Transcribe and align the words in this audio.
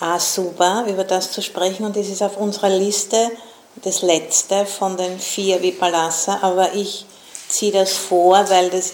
Asuba, 0.00 0.84
über 0.86 1.04
das 1.04 1.32
zu 1.32 1.42
sprechen. 1.42 1.84
Und 1.84 1.96
das 1.96 2.08
ist 2.08 2.22
auf 2.22 2.36
unserer 2.36 2.70
Liste 2.70 3.30
das 3.76 4.02
letzte 4.02 4.66
von 4.66 4.96
den 4.96 5.18
vier 5.18 5.62
Vipalasa. 5.62 6.38
Aber 6.42 6.74
ich 6.74 7.06
ziehe 7.48 7.72
das 7.72 7.92
vor, 7.92 8.48
weil, 8.48 8.70
das, 8.70 8.92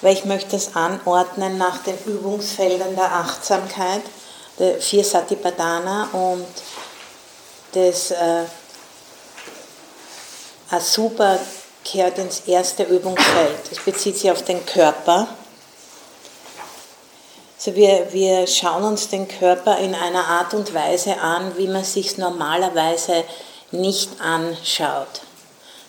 weil 0.00 0.14
ich 0.14 0.24
möchte 0.24 0.52
das 0.52 0.74
anordnen 0.74 1.58
nach 1.58 1.82
den 1.82 1.98
Übungsfeldern 2.06 2.94
der 2.94 3.12
Achtsamkeit, 3.12 4.02
der 4.58 4.80
vier 4.80 5.04
Satipatthana 5.04 6.08
und 6.12 6.46
das 7.72 8.10
äh, 8.10 8.44
Asuba 10.70 11.38
kehrt 11.84 12.18
ins 12.18 12.40
erste 12.46 12.82
Übungsfeld. 12.84 13.70
Es 13.70 13.78
bezieht 13.78 14.16
sich 14.16 14.30
auf 14.30 14.42
den 14.42 14.64
Körper. 14.66 15.28
Also 17.66 17.80
wir, 17.80 18.12
wir 18.12 18.46
schauen 18.46 18.84
uns 18.84 19.08
den 19.08 19.26
Körper 19.26 19.78
in 19.78 19.92
einer 19.92 20.24
Art 20.24 20.54
und 20.54 20.72
Weise 20.72 21.18
an, 21.18 21.56
wie 21.56 21.66
man 21.66 21.82
sich 21.82 22.16
normalerweise 22.16 23.24
nicht 23.72 24.08
anschaut. 24.20 25.22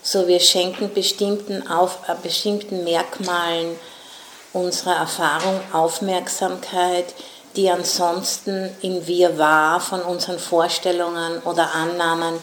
So 0.02 0.28
wir 0.28 0.40
schenken 0.40 0.92
bestimmten, 0.92 1.68
auf, 1.68 2.00
äh, 2.08 2.16
bestimmten 2.24 2.84
Merkmalen 2.84 3.78
unserer 4.54 4.96
Erfahrung 4.96 5.62
Aufmerksamkeit, 5.72 7.14
die 7.56 7.70
ansonsten 7.70 8.76
im 8.82 9.06
Wirrwarr 9.06 9.80
von 9.80 10.02
unseren 10.02 10.40
Vorstellungen 10.40 11.44
oder 11.44 11.76
Annahmen 11.76 12.40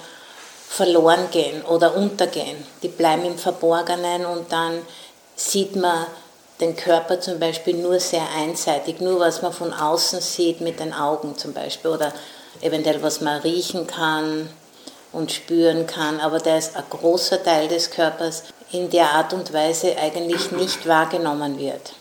verloren 0.68 1.28
gehen 1.32 1.62
oder 1.62 1.96
untergehen. 1.96 2.64
Die 2.84 2.88
bleiben 2.88 3.24
im 3.24 3.38
Verborgenen 3.38 4.26
und 4.26 4.52
dann 4.52 4.82
sieht 5.34 5.74
man 5.74 6.06
den 6.64 6.76
Körper 6.76 7.20
zum 7.20 7.38
Beispiel 7.38 7.74
nur 7.74 8.00
sehr 8.00 8.26
einseitig, 8.36 9.00
nur 9.00 9.20
was 9.20 9.42
man 9.42 9.52
von 9.52 9.72
außen 9.72 10.20
sieht 10.20 10.60
mit 10.62 10.80
den 10.80 10.94
Augen 10.94 11.36
zum 11.36 11.52
Beispiel 11.52 11.90
oder 11.90 12.12
eventuell 12.62 13.02
was 13.02 13.20
man 13.20 13.40
riechen 13.42 13.86
kann 13.86 14.48
und 15.12 15.30
spüren 15.30 15.86
kann, 15.86 16.20
aber 16.20 16.38
da 16.38 16.56
ist 16.56 16.74
ein 16.74 16.84
großer 16.88 17.42
Teil 17.42 17.68
des 17.68 17.90
Körpers 17.90 18.44
in 18.72 18.88
der 18.88 19.10
Art 19.10 19.34
und 19.34 19.52
Weise 19.52 19.96
eigentlich 19.98 20.50
nicht 20.52 20.88
wahrgenommen 20.88 21.58
wird. 21.58 21.92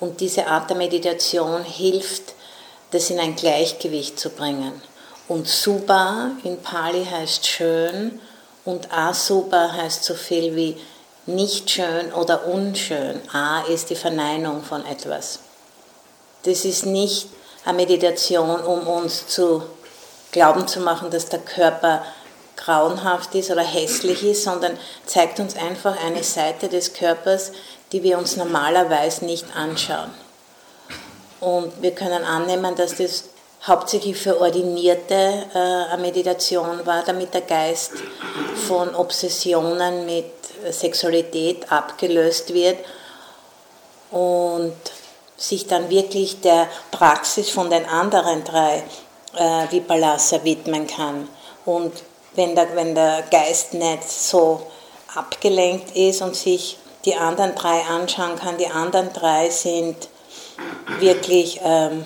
Und 0.00 0.20
diese 0.20 0.46
Art 0.46 0.68
der 0.70 0.76
Meditation 0.76 1.62
hilft, 1.62 2.34
das 2.90 3.10
in 3.10 3.20
ein 3.20 3.36
Gleichgewicht 3.36 4.18
zu 4.18 4.30
bringen. 4.30 4.72
Und 5.28 5.46
Suba 5.46 6.32
in 6.42 6.60
Pali 6.62 7.04
heißt 7.04 7.46
schön 7.46 8.20
und 8.64 8.92
Asuba 8.92 9.72
heißt 9.72 10.04
so 10.04 10.14
viel 10.14 10.56
wie 10.56 10.76
nicht 11.28 11.70
schön 11.70 12.12
oder 12.14 12.46
unschön. 12.46 13.20
A 13.32 13.60
ist 13.62 13.90
die 13.90 13.96
Verneinung 13.96 14.62
von 14.62 14.84
etwas. 14.86 15.40
Das 16.44 16.64
ist 16.64 16.86
nicht 16.86 17.28
eine 17.64 17.76
Meditation, 17.76 18.60
um 18.60 18.86
uns 18.86 19.26
zu 19.28 19.62
glauben 20.32 20.66
zu 20.66 20.80
machen, 20.80 21.10
dass 21.10 21.28
der 21.28 21.40
Körper 21.40 22.02
grauenhaft 22.56 23.34
ist 23.34 23.50
oder 23.50 23.62
hässlich 23.62 24.24
ist, 24.24 24.44
sondern 24.44 24.78
zeigt 25.06 25.38
uns 25.38 25.56
einfach 25.56 26.02
eine 26.04 26.24
Seite 26.24 26.68
des 26.68 26.94
Körpers, 26.94 27.52
die 27.92 28.02
wir 28.02 28.18
uns 28.18 28.36
normalerweise 28.36 29.24
nicht 29.24 29.44
anschauen. 29.54 30.10
Und 31.40 31.82
wir 31.82 31.92
können 31.92 32.24
annehmen, 32.24 32.74
dass 32.74 32.96
das 32.96 33.24
hauptsächlich 33.66 34.16
für 34.16 34.40
Ordinierte 34.40 35.44
äh, 35.54 35.58
eine 35.92 36.02
Meditation 36.02 36.84
war, 36.84 37.02
damit 37.04 37.34
der 37.34 37.42
Geist 37.42 37.92
von 38.66 38.94
Obsessionen 38.94 40.06
mit 40.06 40.37
Sexualität 40.70 41.70
abgelöst 41.70 42.52
wird 42.54 42.78
und 44.10 44.74
sich 45.36 45.66
dann 45.66 45.88
wirklich 45.88 46.40
der 46.40 46.68
Praxis 46.90 47.50
von 47.50 47.70
den 47.70 47.86
anderen 47.86 48.44
drei 48.44 48.82
äh, 49.36 49.70
Vipalasa 49.70 50.42
widmen 50.44 50.86
kann. 50.86 51.28
Und 51.64 51.92
wenn 52.34 52.54
der, 52.54 52.74
wenn 52.74 52.94
der 52.94 53.22
Geist 53.30 53.74
nicht 53.74 54.08
so 54.08 54.62
abgelenkt 55.14 55.96
ist 55.96 56.22
und 56.22 56.36
sich 56.36 56.78
die 57.04 57.14
anderen 57.14 57.54
drei 57.54 57.80
anschauen 57.82 58.36
kann, 58.36 58.58
die 58.58 58.66
anderen 58.66 59.12
drei 59.12 59.50
sind 59.50 60.08
wirklich 60.98 61.60
ähm, 61.62 62.04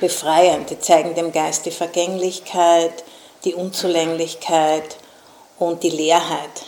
befreiend. 0.00 0.70
Die 0.70 0.80
zeigen 0.80 1.14
dem 1.14 1.32
Geist 1.32 1.66
die 1.66 1.70
Vergänglichkeit, 1.70 3.04
die 3.44 3.54
Unzulänglichkeit 3.54 4.96
und 5.58 5.82
die 5.82 5.90
Leerheit. 5.90 6.64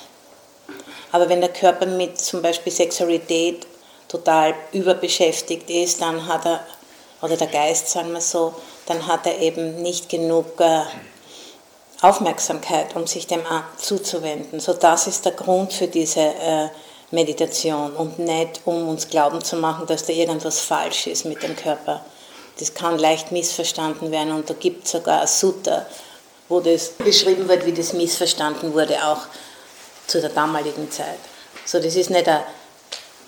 Aber 1.12 1.28
wenn 1.28 1.41
der 1.41 1.53
Körper 1.53 1.87
mit 1.87 2.19
zum 2.21 2.43
Beispiel 2.43 2.72
Sexualität 2.72 3.66
total 4.09 4.54
überbeschäftigt 4.72 5.69
ist, 5.71 6.00
dann 6.00 6.26
hat 6.26 6.44
er, 6.47 6.60
oder 7.22 7.37
der 7.37 7.47
Geist, 7.47 7.88
sagen 7.88 8.12
wir 8.12 8.21
so, 8.21 8.54
dann 8.87 9.06
hat 9.06 9.26
er 9.26 9.38
eben 9.38 9.82
nicht 9.82 10.09
genug 10.09 10.60
äh, 10.60 10.82
Aufmerksamkeit, 12.03 12.97
um 12.97 13.06
sich 13.06 13.26
dem 13.26 13.43
zuzuwenden. 13.76 14.59
So 14.59 14.72
das 14.72 15.06
ist 15.06 15.25
der 15.25 15.32
Grund 15.32 15.72
für 15.72 15.87
diese 15.87 16.20
äh, 16.20 16.69
Meditation 17.10 17.93
und 17.93 18.19
nicht 18.19 18.60
um 18.65 18.88
uns 18.88 19.09
glauben 19.09 19.43
zu 19.43 19.56
machen, 19.56 19.87
dass 19.87 20.06
da 20.06 20.12
irgendwas 20.12 20.60
falsch 20.60 21.06
ist 21.09 21.25
mit 21.25 21.43
dem 21.43 21.56
Körper. 21.56 22.04
Das 22.59 22.75
kann 22.75 22.99
leicht 22.99 23.32
missverstanden 23.32 24.10
werden 24.10 24.32
und 24.32 24.49
da 24.49 24.54
gibt 24.54 24.84
es 24.84 24.93
sogar 24.93 25.22
ein 25.22 25.26
Sutta, 25.26 25.87
wo 26.49 26.60
das 26.60 26.91
beschrieben 26.91 27.49
wird, 27.49 27.66
wie 27.66 27.72
das 27.72 27.93
missverstanden 27.93 28.72
wurde, 28.75 28.97
auch 29.04 29.26
zu 30.10 30.21
der 30.21 30.31
damaligen 30.31 30.91
Zeit. 30.91 31.19
So, 31.65 31.78
das 31.78 31.94
ist 31.94 32.10
nicht 32.10 32.28
ein, 32.28 32.43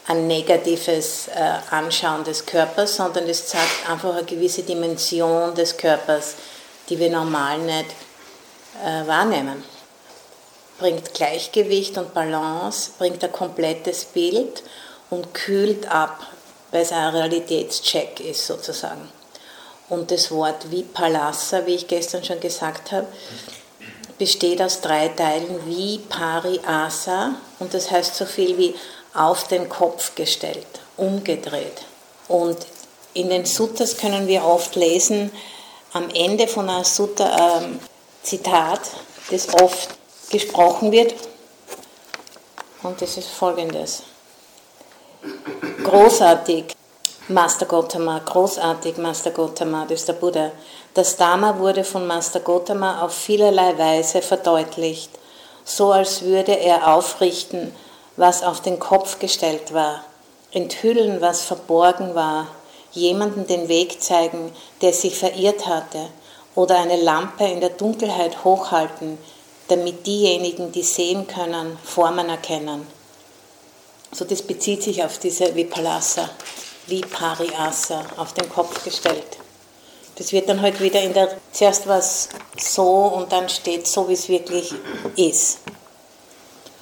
ein 0.08 0.26
negatives 0.26 1.28
äh, 1.28 1.74
Anschauen 1.74 2.24
des 2.24 2.44
Körpers, 2.44 2.96
sondern 2.96 3.28
es 3.28 3.46
zeigt 3.46 3.88
einfach 3.88 4.14
eine 4.14 4.24
gewisse 4.24 4.62
Dimension 4.62 5.54
des 5.54 5.76
Körpers, 5.76 6.34
die 6.88 6.98
wir 6.98 7.10
normal 7.10 7.58
nicht 7.58 7.86
äh, 8.84 9.06
wahrnehmen. 9.06 9.64
Bringt 10.78 11.14
Gleichgewicht 11.14 11.96
und 11.98 12.12
Balance, 12.12 12.90
bringt 12.98 13.22
ein 13.22 13.30
komplettes 13.30 14.04
Bild 14.06 14.64
und 15.10 15.32
kühlt 15.34 15.86
ab, 15.88 16.26
weil 16.72 16.82
es 16.82 16.90
ein 16.90 17.14
Realitätscheck 17.14 18.18
ist 18.18 18.46
sozusagen. 18.46 19.08
Und 19.88 20.10
das 20.10 20.30
Wort 20.30 20.70
Vipalasa, 20.70 21.64
wie 21.66 21.74
ich 21.74 21.86
gestern 21.86 22.24
schon 22.24 22.40
gesagt 22.40 22.90
habe, 22.92 23.06
besteht 24.22 24.62
aus 24.62 24.80
drei 24.80 25.08
Teilen 25.08 25.66
Vipariasa 25.66 27.34
und 27.58 27.74
das 27.74 27.90
heißt 27.90 28.14
so 28.14 28.24
viel 28.24 28.56
wie 28.56 28.72
auf 29.14 29.48
den 29.48 29.68
Kopf 29.68 30.14
gestellt, 30.14 30.64
umgedreht. 30.96 31.82
Und 32.28 32.58
in 33.14 33.30
den 33.30 33.44
Suttas 33.46 33.96
können 33.96 34.28
wir 34.28 34.44
oft 34.44 34.76
lesen, 34.76 35.32
am 35.92 36.08
Ende 36.10 36.46
von 36.46 36.70
einer 36.70 36.84
Sutta 36.84 37.62
ähm, 37.62 37.80
Zitat, 38.22 38.82
das 39.28 39.52
oft 39.54 39.88
gesprochen 40.30 40.92
wird. 40.92 41.16
Und 42.84 43.02
das 43.02 43.16
ist 43.16 43.28
folgendes. 43.28 44.04
Großartig. 45.82 46.76
Master 47.28 47.66
Gotama, 47.66 48.20
großartig 48.20 48.98
Master 48.98 49.30
Gotama, 49.30 49.84
das 49.84 50.00
ist 50.00 50.08
der 50.08 50.14
Buddha. 50.14 50.52
Das 50.94 51.16
Dharma 51.16 51.58
wurde 51.58 51.84
von 51.84 52.06
Master 52.06 52.40
Gotama 52.40 53.00
auf 53.00 53.14
vielerlei 53.14 53.78
Weise 53.78 54.20
verdeutlicht, 54.20 55.10
so 55.64 55.90
als 55.90 56.20
würde 56.20 56.52
er 56.52 56.94
aufrichten, 56.94 57.74
was 58.16 58.42
auf 58.42 58.60
den 58.60 58.78
Kopf 58.78 59.18
gestellt 59.18 59.72
war, 59.72 60.04
enthüllen, 60.50 61.22
was 61.22 61.44
verborgen 61.44 62.14
war, 62.14 62.48
jemanden 62.92 63.46
den 63.46 63.68
Weg 63.68 64.02
zeigen, 64.02 64.52
der 64.82 64.92
sich 64.92 65.16
verirrt 65.16 65.66
hatte, 65.66 66.08
oder 66.54 66.78
eine 66.78 67.00
Lampe 67.00 67.44
in 67.44 67.62
der 67.62 67.70
Dunkelheit 67.70 68.44
hochhalten, 68.44 69.16
damit 69.68 70.06
diejenigen, 70.06 70.72
die 70.72 70.82
sehen 70.82 71.26
können, 71.26 71.78
Formen 71.82 72.28
erkennen. 72.28 72.86
So 74.12 74.26
das 74.26 74.42
bezieht 74.42 74.82
sich 74.82 75.02
auf 75.02 75.16
diese 75.16 75.54
Vipalasa 75.54 76.28
wie 76.86 77.00
Pariasa 77.00 78.04
auf 78.18 78.34
den 78.34 78.50
Kopf 78.50 78.84
gestellt. 78.84 79.38
Das 80.16 80.32
wird 80.32 80.48
dann 80.48 80.60
halt 80.60 80.80
wieder 80.80 81.00
in 81.00 81.14
der, 81.14 81.36
zuerst 81.52 81.86
was 81.86 82.28
so 82.58 82.90
und 83.06 83.32
dann 83.32 83.48
steht 83.48 83.86
so, 83.86 84.08
wie 84.08 84.12
es 84.12 84.28
wirklich 84.28 84.74
ist. 85.16 85.58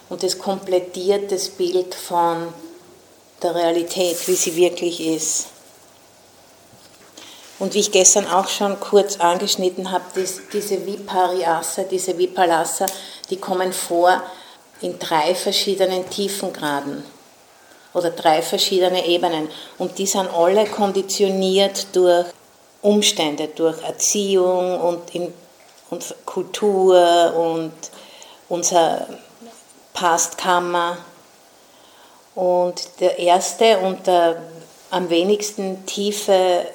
Und 0.08 0.22
das 0.24 0.38
komplettiert 0.38 1.30
das 1.30 1.48
Bild 1.48 1.94
von 1.94 2.52
der 3.42 3.54
Realität, 3.54 4.16
wie 4.26 4.34
sie 4.34 4.56
wirklich 4.56 5.00
ist. 5.00 5.46
Und 7.60 7.74
wie 7.74 7.80
ich 7.80 7.92
gestern 7.92 8.26
auch 8.26 8.48
schon 8.48 8.80
kurz 8.80 9.18
angeschnitten 9.18 9.92
habe, 9.92 10.04
diese 10.52 10.86
Vipariasa, 10.86 11.82
diese 11.82 12.16
Vipalasa, 12.16 12.86
die 13.28 13.36
kommen 13.36 13.72
vor 13.72 14.22
in 14.80 14.98
drei 14.98 15.34
verschiedenen 15.34 16.08
Tiefengraden 16.08 17.04
oder 17.92 18.10
drei 18.10 18.40
verschiedene 18.42 19.06
Ebenen. 19.06 19.48
Und 19.78 19.98
die 19.98 20.06
sind 20.06 20.28
alle 20.32 20.66
konditioniert 20.66 21.86
durch 21.92 22.26
Umstände, 22.82 23.48
durch 23.48 23.82
Erziehung 23.82 24.80
und, 24.80 25.14
in, 25.14 25.32
und 25.90 26.14
Kultur 26.24 27.34
und 27.36 27.72
unser 28.48 29.06
Pastkammer. 29.92 30.98
Und 32.34 32.88
der 33.00 33.18
erste 33.18 33.78
und 33.78 34.06
der 34.06 34.42
am 34.90 35.08
wenigsten 35.10 35.84
tiefe 35.86 36.66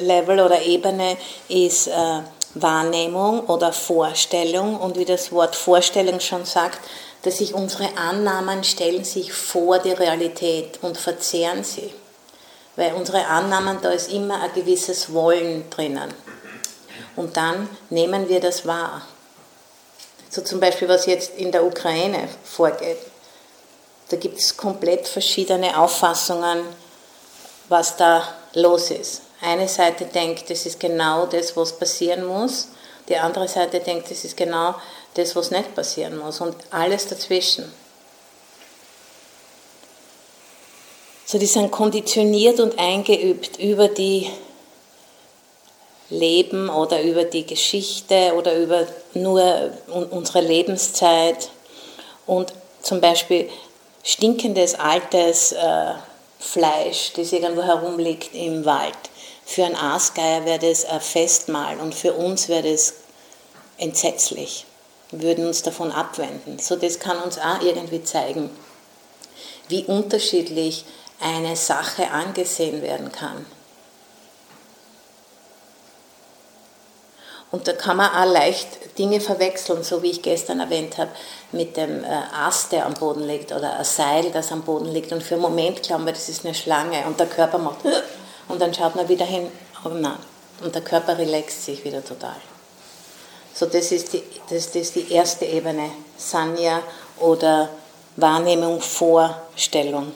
Level 0.00 0.40
oder 0.40 0.62
Ebene 0.62 1.16
ist 1.48 1.86
äh, 1.86 2.20
Wahrnehmung 2.54 3.46
oder 3.46 3.72
Vorstellung 3.72 4.78
und 4.78 4.98
wie 4.98 5.04
das 5.04 5.32
Wort 5.32 5.54
Vorstellung 5.54 6.20
schon 6.20 6.44
sagt, 6.44 6.80
dass 7.22 7.38
sich 7.38 7.54
unsere 7.54 7.96
Annahmen 7.96 8.64
stellen 8.64 9.04
sich 9.04 9.32
vor 9.32 9.78
die 9.78 9.92
Realität 9.92 10.80
und 10.82 10.98
verzehren 10.98 11.62
sie. 11.62 11.92
Weil 12.76 12.94
unsere 12.94 13.26
Annahmen, 13.26 13.78
da 13.82 13.90
ist 13.90 14.10
immer 14.10 14.40
ein 14.40 14.52
gewisses 14.54 15.12
Wollen 15.12 15.68
drinnen. 15.70 16.12
Und 17.16 17.36
dann 17.36 17.68
nehmen 17.90 18.28
wir 18.28 18.40
das 18.40 18.66
wahr. 18.66 19.02
So 20.30 20.40
zum 20.40 20.60
Beispiel, 20.60 20.88
was 20.88 21.06
jetzt 21.06 21.36
in 21.36 21.52
der 21.52 21.64
Ukraine 21.64 22.28
vorgeht. 22.44 22.98
Da 24.08 24.16
gibt 24.16 24.38
es 24.38 24.56
komplett 24.56 25.06
verschiedene 25.06 25.78
Auffassungen, 25.78 26.64
was 27.68 27.96
da 27.96 28.26
los 28.54 28.90
ist. 28.90 29.22
Eine 29.42 29.68
Seite 29.68 30.06
denkt, 30.06 30.48
das 30.48 30.66
ist 30.66 30.80
genau 30.80 31.26
das, 31.26 31.56
was 31.56 31.76
passieren 31.78 32.24
muss. 32.24 32.68
Die 33.08 33.16
andere 33.16 33.48
Seite 33.48 33.80
denkt, 33.80 34.10
das 34.10 34.24
ist 34.24 34.36
genau 34.36 34.74
das, 35.14 35.34
was 35.34 35.50
nicht 35.50 35.74
passieren 35.74 36.16
muss. 36.16 36.40
Und 36.40 36.56
alles 36.70 37.08
dazwischen. 37.08 37.72
So, 41.24 41.38
die 41.38 41.46
sind 41.46 41.70
konditioniert 41.70 42.60
und 42.60 42.78
eingeübt 42.78 43.58
über 43.58 43.88
die 43.88 44.28
Leben 46.10 46.68
oder 46.68 47.02
über 47.02 47.24
die 47.24 47.46
Geschichte 47.46 48.34
oder 48.36 48.54
über 48.56 48.86
nur 49.14 49.72
unsere 50.10 50.40
Lebenszeit. 50.40 51.48
Und 52.26 52.52
zum 52.82 53.00
Beispiel 53.00 53.48
stinkendes, 54.02 54.74
altes 54.74 55.52
äh, 55.52 55.94
Fleisch, 56.38 57.12
das 57.14 57.32
irgendwo 57.32 57.62
herumliegt 57.62 58.34
im 58.34 58.64
Wald. 58.64 58.98
Für 59.44 59.64
einen 59.64 59.76
Aasgeier 59.76 60.44
wäre 60.44 60.58
das 60.58 60.84
ein 60.84 61.00
Festmahl 61.00 61.78
und 61.78 61.94
für 61.94 62.12
uns 62.12 62.48
wäre 62.48 62.70
das 62.70 62.94
entsetzlich. 63.78 64.66
Wir 65.10 65.22
würden 65.22 65.46
uns 65.46 65.62
davon 65.62 65.92
abwenden. 65.92 66.58
So, 66.58 66.76
das 66.76 66.98
kann 66.98 67.18
uns 67.18 67.38
auch 67.38 67.60
irgendwie 67.60 68.02
zeigen, 68.02 68.50
wie 69.68 69.84
unterschiedlich 69.84 70.84
eine 71.22 71.56
Sache 71.56 72.10
angesehen 72.10 72.82
werden 72.82 73.12
kann. 73.12 73.46
Und 77.52 77.68
da 77.68 77.74
kann 77.74 77.98
man 77.98 78.10
auch 78.10 78.32
leicht 78.32 78.98
Dinge 78.98 79.20
verwechseln, 79.20 79.84
so 79.84 80.02
wie 80.02 80.10
ich 80.10 80.22
gestern 80.22 80.60
erwähnt 80.60 80.96
habe, 80.96 81.10
mit 81.52 81.76
dem 81.76 82.02
äh, 82.02 82.08
Ast, 82.34 82.72
der 82.72 82.86
am 82.86 82.94
Boden 82.94 83.26
liegt 83.26 83.52
oder 83.52 83.78
ein 83.78 83.84
Seil, 83.84 84.30
das 84.30 84.50
am 84.52 84.62
Boden 84.62 84.86
liegt. 84.86 85.12
Und 85.12 85.22
für 85.22 85.34
einen 85.34 85.42
Moment 85.42 85.82
glauben 85.82 86.06
wir, 86.06 86.14
das 86.14 86.30
ist 86.30 86.46
eine 86.46 86.54
Schlange 86.54 87.04
und 87.06 87.20
der 87.20 87.26
Körper 87.26 87.58
macht 87.58 87.80
und 88.48 88.60
dann 88.60 88.72
schaut 88.72 88.96
man 88.96 89.06
wieder 89.08 89.26
hin, 89.26 89.48
oh 89.84 89.90
nein. 89.90 90.16
Und 90.62 90.74
der 90.74 90.82
Körper 90.82 91.18
relaxt 91.18 91.64
sich 91.64 91.84
wieder 91.84 92.02
total. 92.02 92.36
So, 93.52 93.66
das 93.66 93.92
ist 93.92 94.14
die, 94.14 94.22
das, 94.48 94.66
das 94.66 94.76
ist 94.76 94.94
die 94.94 95.12
erste 95.12 95.44
Ebene, 95.44 95.90
Sanya 96.16 96.80
oder 97.18 97.68
Wahrnehmung, 98.16 98.80
Vorstellung. 98.80 100.12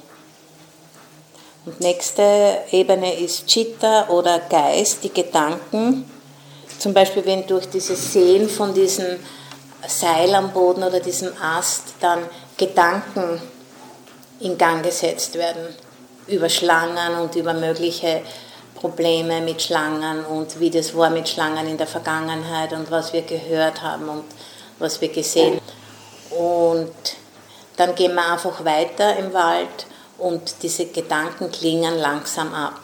Und 1.66 1.80
nächste 1.80 2.58
Ebene 2.70 3.18
ist 3.18 3.48
Chitta 3.48 4.08
oder 4.08 4.38
Geist, 4.48 5.02
die 5.02 5.12
Gedanken. 5.12 6.08
Zum 6.78 6.94
Beispiel, 6.94 7.26
wenn 7.26 7.44
durch 7.44 7.68
dieses 7.68 8.12
Sehen 8.12 8.48
von 8.48 8.72
diesem 8.72 9.18
Seil 9.88 10.32
am 10.36 10.52
Boden 10.52 10.84
oder 10.84 11.00
diesem 11.00 11.32
Ast 11.42 11.94
dann 12.00 12.20
Gedanken 12.56 13.42
in 14.38 14.56
Gang 14.56 14.84
gesetzt 14.84 15.34
werden 15.34 15.74
über 16.28 16.48
Schlangen 16.48 17.18
und 17.20 17.34
über 17.34 17.52
mögliche 17.52 18.22
Probleme 18.76 19.40
mit 19.40 19.60
Schlangen 19.60 20.24
und 20.24 20.60
wie 20.60 20.70
das 20.70 20.94
war 20.94 21.10
mit 21.10 21.28
Schlangen 21.28 21.66
in 21.66 21.78
der 21.78 21.88
Vergangenheit 21.88 22.72
und 22.74 22.92
was 22.92 23.12
wir 23.12 23.22
gehört 23.22 23.82
haben 23.82 24.08
und 24.08 24.24
was 24.78 25.00
wir 25.00 25.08
gesehen. 25.08 25.60
Und 26.30 26.94
dann 27.76 27.92
gehen 27.96 28.14
wir 28.14 28.32
einfach 28.32 28.64
weiter 28.64 29.16
im 29.16 29.32
Wald 29.32 29.86
und 30.18 30.62
diese 30.62 30.86
Gedanken 30.86 31.50
klingen 31.50 31.98
langsam 31.98 32.54
ab. 32.54 32.80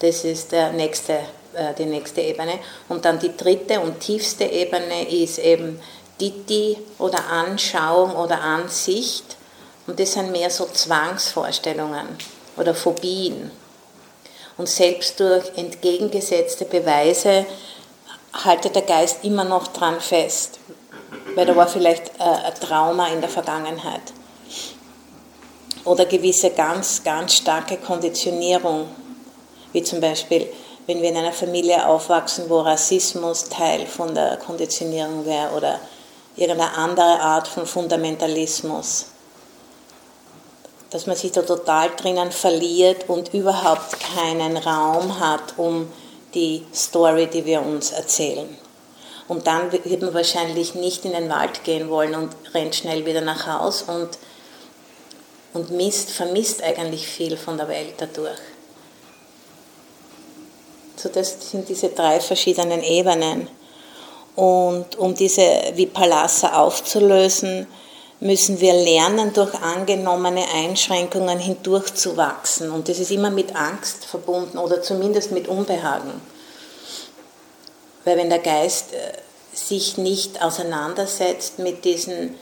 Das 0.00 0.24
ist 0.24 0.52
der 0.52 0.72
nächste, 0.72 1.12
äh, 1.54 1.74
die 1.78 1.86
nächste 1.86 2.20
Ebene. 2.20 2.58
Und 2.88 3.04
dann 3.04 3.18
die 3.18 3.36
dritte 3.36 3.80
und 3.80 4.00
tiefste 4.00 4.44
Ebene 4.44 5.08
ist 5.08 5.38
eben 5.38 5.80
Diti 6.20 6.76
oder 6.98 7.26
Anschauung 7.30 8.14
oder 8.16 8.40
Ansicht. 8.40 9.36
Und 9.86 10.00
das 10.00 10.12
sind 10.14 10.32
mehr 10.32 10.50
so 10.50 10.66
Zwangsvorstellungen 10.66 12.08
oder 12.56 12.74
Phobien. 12.74 13.50
Und 14.56 14.68
selbst 14.68 15.18
durch 15.20 15.44
entgegengesetzte 15.56 16.64
Beweise 16.64 17.46
haltet 18.32 18.74
der 18.74 18.82
Geist 18.82 19.24
immer 19.24 19.44
noch 19.44 19.68
dran 19.68 20.00
fest, 20.00 20.58
weil 21.34 21.46
da 21.46 21.54
war 21.54 21.68
vielleicht 21.68 22.08
äh, 22.18 22.22
ein 22.22 22.54
Trauma 22.54 23.08
in 23.08 23.20
der 23.20 23.30
Vergangenheit 23.30 24.12
oder 25.84 26.06
gewisse 26.06 26.50
ganz, 26.50 27.02
ganz 27.02 27.34
starke 27.34 27.76
Konditionierung, 27.76 28.88
wie 29.72 29.82
zum 29.82 30.00
Beispiel, 30.00 30.48
wenn 30.86 31.02
wir 31.02 31.10
in 31.10 31.16
einer 31.16 31.32
Familie 31.32 31.86
aufwachsen, 31.86 32.48
wo 32.48 32.60
Rassismus 32.60 33.48
Teil 33.48 33.86
von 33.86 34.14
der 34.14 34.36
Konditionierung 34.36 35.24
wäre 35.26 35.50
oder 35.54 35.80
irgendeine 36.36 36.76
andere 36.76 37.20
Art 37.20 37.48
von 37.48 37.66
Fundamentalismus, 37.66 39.06
dass 40.90 41.06
man 41.06 41.16
sich 41.16 41.32
da 41.32 41.42
total 41.42 41.90
drinnen 41.96 42.30
verliert 42.30 43.08
und 43.08 43.34
überhaupt 43.34 43.98
keinen 43.98 44.56
Raum 44.56 45.18
hat, 45.18 45.54
um 45.56 45.90
die 46.34 46.66
Story, 46.74 47.26
die 47.26 47.44
wir 47.44 47.62
uns 47.62 47.92
erzählen. 47.92 48.58
Und 49.26 49.46
dann 49.46 49.72
wird 49.72 50.02
man 50.02 50.12
wahrscheinlich 50.12 50.74
nicht 50.74 51.04
in 51.04 51.12
den 51.12 51.30
Wald 51.30 51.64
gehen 51.64 51.88
wollen 51.88 52.14
und 52.14 52.34
rennt 52.52 52.74
schnell 52.74 53.06
wieder 53.06 53.22
nach 53.22 53.46
Haus 53.46 53.82
und 53.82 54.10
und 55.54 55.70
misst, 55.70 56.10
vermisst 56.10 56.62
eigentlich 56.62 57.06
viel 57.06 57.36
von 57.36 57.56
der 57.56 57.68
Welt 57.68 57.94
dadurch. 57.96 58.38
So, 60.96 61.08
das 61.08 61.50
sind 61.50 61.68
diese 61.68 61.88
drei 61.88 62.20
verschiedenen 62.20 62.82
Ebenen. 62.82 63.48
Und 64.36 64.96
um 64.98 65.14
diese 65.14 65.72
Vipalasa 65.74 66.60
aufzulösen, 66.60 67.66
müssen 68.20 68.60
wir 68.60 68.72
lernen, 68.72 69.32
durch 69.32 69.54
angenommene 69.54 70.44
Einschränkungen 70.54 71.38
hindurchzuwachsen. 71.38 72.70
Und 72.70 72.88
das 72.88 72.98
ist 72.98 73.10
immer 73.10 73.30
mit 73.30 73.54
Angst 73.54 74.04
verbunden 74.06 74.58
oder 74.58 74.82
zumindest 74.82 75.30
mit 75.30 75.46
Unbehagen. 75.46 76.20
Weil 78.04 78.16
wenn 78.16 78.30
der 78.30 78.40
Geist 78.40 78.92
äh, 78.92 79.12
sich 79.56 79.98
nicht 79.98 80.42
auseinandersetzt 80.42 81.58
mit 81.58 81.84
diesen 81.84 82.34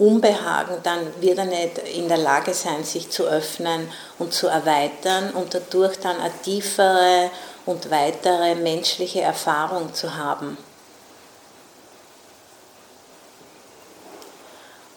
Unbehagen, 0.00 0.76
dann 0.82 1.00
wird 1.20 1.36
er 1.36 1.44
nicht 1.44 1.76
in 1.94 2.08
der 2.08 2.16
Lage 2.16 2.54
sein, 2.54 2.84
sich 2.84 3.10
zu 3.10 3.24
öffnen 3.24 3.86
und 4.18 4.32
zu 4.32 4.46
erweitern 4.46 5.30
und 5.32 5.52
dadurch 5.52 5.98
dann 5.98 6.18
eine 6.18 6.32
tiefere 6.42 7.30
und 7.66 7.90
weitere 7.90 8.54
menschliche 8.54 9.20
Erfahrung 9.20 9.92
zu 9.92 10.16
haben. 10.16 10.56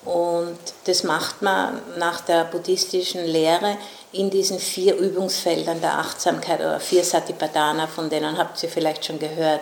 Und 0.06 0.58
das 0.86 1.04
macht 1.04 1.42
man 1.42 1.82
nach 1.98 2.22
der 2.22 2.46
buddhistischen 2.46 3.26
Lehre 3.26 3.78
in 4.14 4.30
diesen 4.30 4.60
vier 4.60 4.96
Übungsfeldern 4.96 5.82
der 5.82 5.98
Achtsamkeit 5.98 6.62
oder 6.62 6.80
vier 6.80 7.04
Satipatthana, 7.04 7.88
von 7.88 8.10
denen 8.10 8.38
habt 8.38 8.62
ihr 8.64 8.70
vielleicht 8.70 9.04
schon 9.04 9.20
gehört. 9.20 9.62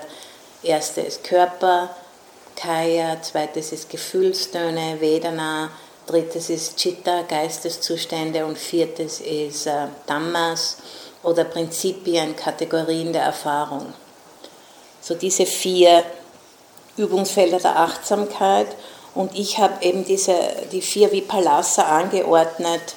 Erste 0.62 1.02
ist 1.02 1.24
Körper, 1.24 1.90
Kaya, 2.62 3.20
zweites 3.24 3.72
ist 3.72 3.90
Gefühlstöne, 3.90 5.02
Vedana, 5.02 5.72
drittes 6.06 6.52
ist 6.52 6.78
Chitta, 6.78 7.24
Geisteszustände 7.24 8.46
und 8.46 8.56
viertes 8.56 9.20
ist 9.20 9.66
äh, 9.66 9.88
Dhammas 10.08 10.78
oder 11.24 11.44
Prinzipien, 11.44 12.36
Kategorien 12.36 13.14
der 13.14 13.24
Erfahrung. 13.24 13.94
So 15.02 15.16
diese 15.16 15.48
vier 15.48 16.04
Übungsfelder 16.98 17.58
der 17.58 17.80
Achtsamkeit 17.80 18.68
und 19.16 19.36
ich 19.36 19.58
habe 19.58 19.84
eben 19.84 20.06
diese, 20.06 20.36
die 20.72 20.82
vier 20.84 21.12
Vipalasa 21.12 21.84
angeordnet 21.84 22.96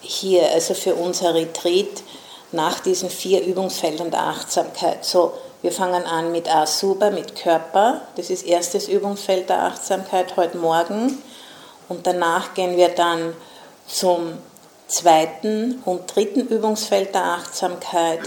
hier, 0.00 0.50
also 0.50 0.74
für 0.74 0.96
unser 0.96 1.34
Retreat 1.34 2.02
nach 2.50 2.80
diesen 2.80 3.10
vier 3.10 3.44
Übungsfeldern 3.44 4.10
der 4.10 4.22
Achtsamkeit. 4.22 5.04
So 5.04 5.34
wir 5.60 5.72
fangen 5.72 6.04
an 6.04 6.30
mit 6.30 6.48
Asuba, 6.48 7.10
mit 7.10 7.34
Körper. 7.34 8.02
Das 8.16 8.30
ist 8.30 8.46
erstes 8.46 8.86
Übungsfeld 8.86 9.48
der 9.48 9.64
Achtsamkeit 9.64 10.36
heute 10.36 10.56
Morgen. 10.58 11.20
Und 11.88 12.06
danach 12.06 12.54
gehen 12.54 12.76
wir 12.76 12.90
dann 12.90 13.34
zum 13.86 14.38
zweiten 14.86 15.82
und 15.84 16.14
dritten 16.14 16.46
Übungsfeld 16.46 17.14
der 17.14 17.24
Achtsamkeit. 17.24 18.20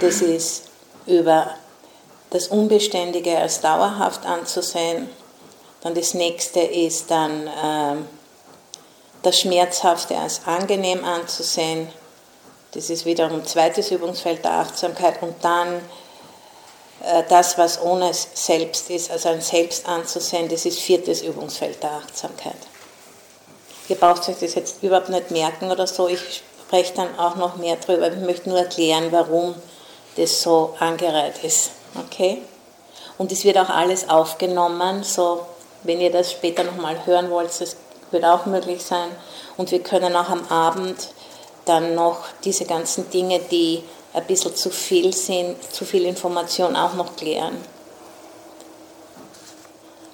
Das 0.00 0.20
ist 0.20 0.64
über 1.06 1.50
das 2.30 2.48
Unbeständige 2.48 3.38
als 3.38 3.60
dauerhaft 3.60 4.26
anzusehen. 4.26 5.08
Dann 5.80 5.94
das 5.94 6.14
nächste 6.14 6.60
ist 6.60 7.10
dann 7.10 7.46
äh, 7.46 7.96
das 9.22 9.40
Schmerzhafte 9.40 10.16
als 10.18 10.42
angenehm 10.46 11.04
anzusehen. 11.04 11.88
Das 12.72 12.90
ist 12.90 13.06
wiederum 13.06 13.44
zweites 13.44 13.90
Übungsfeld 13.90 14.44
der 14.44 14.52
Achtsamkeit 14.52 15.22
und 15.22 15.36
dann 15.42 15.80
das, 17.28 17.58
was 17.58 17.80
ohne 17.80 18.12
Selbst 18.12 18.90
ist, 18.90 19.10
also 19.10 19.28
ein 19.28 19.40
Selbst 19.40 19.86
anzusehen, 19.86 20.48
das 20.48 20.64
ist 20.64 20.80
viertes 20.80 21.22
Übungsfeld 21.22 21.82
der 21.82 21.92
Achtsamkeit. 21.92 22.56
Ihr 23.88 23.96
braucht 23.96 24.28
euch 24.28 24.38
das 24.40 24.54
jetzt 24.54 24.82
überhaupt 24.82 25.10
nicht 25.10 25.30
merken 25.30 25.70
oder 25.70 25.86
so, 25.86 26.08
ich 26.08 26.42
spreche 26.66 26.94
dann 26.94 27.18
auch 27.18 27.36
noch 27.36 27.56
mehr 27.56 27.76
drüber. 27.76 28.10
Ich 28.10 28.18
möchte 28.18 28.48
nur 28.48 28.58
erklären, 28.58 29.08
warum 29.10 29.54
das 30.16 30.42
so 30.42 30.74
angereiht 30.78 31.44
ist. 31.44 31.70
Okay? 31.96 32.42
Und 33.18 33.30
es 33.30 33.44
wird 33.44 33.58
auch 33.58 33.68
alles 33.68 34.08
aufgenommen, 34.08 35.04
so 35.04 35.46
wenn 35.82 36.00
ihr 36.00 36.10
das 36.10 36.32
später 36.32 36.64
nochmal 36.64 37.06
hören 37.06 37.30
wollt, 37.30 37.48
das 37.60 37.76
wird 38.10 38.24
auch 38.24 38.46
möglich 38.46 38.82
sein. 38.82 39.10
Und 39.56 39.70
wir 39.70 39.82
können 39.82 40.16
auch 40.16 40.28
am 40.30 40.48
Abend 40.48 41.10
dann 41.64 41.94
noch 41.94 42.18
diese 42.42 42.64
ganzen 42.64 43.10
Dinge, 43.10 43.38
die 43.38 43.84
ein 44.14 44.24
bisschen 44.26 44.54
zu 44.54 44.70
viel 44.70 45.12
sind, 45.12 45.56
zu 45.72 45.84
viel 45.84 46.06
Information 46.06 46.76
auch 46.76 46.94
noch 46.94 47.16
klären. 47.16 47.56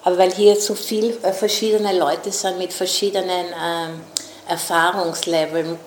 Aber 0.03 0.17
weil 0.17 0.33
hier 0.33 0.59
so 0.59 0.73
viele 0.73 1.13
äh, 1.21 1.31
verschiedene 1.31 1.97
Leute 1.97 2.31
sind 2.31 2.57
mit 2.57 2.73
verschiedenen 2.73 3.45
ähm, 3.63 4.01
Erfahrungsleveln, 4.47 5.79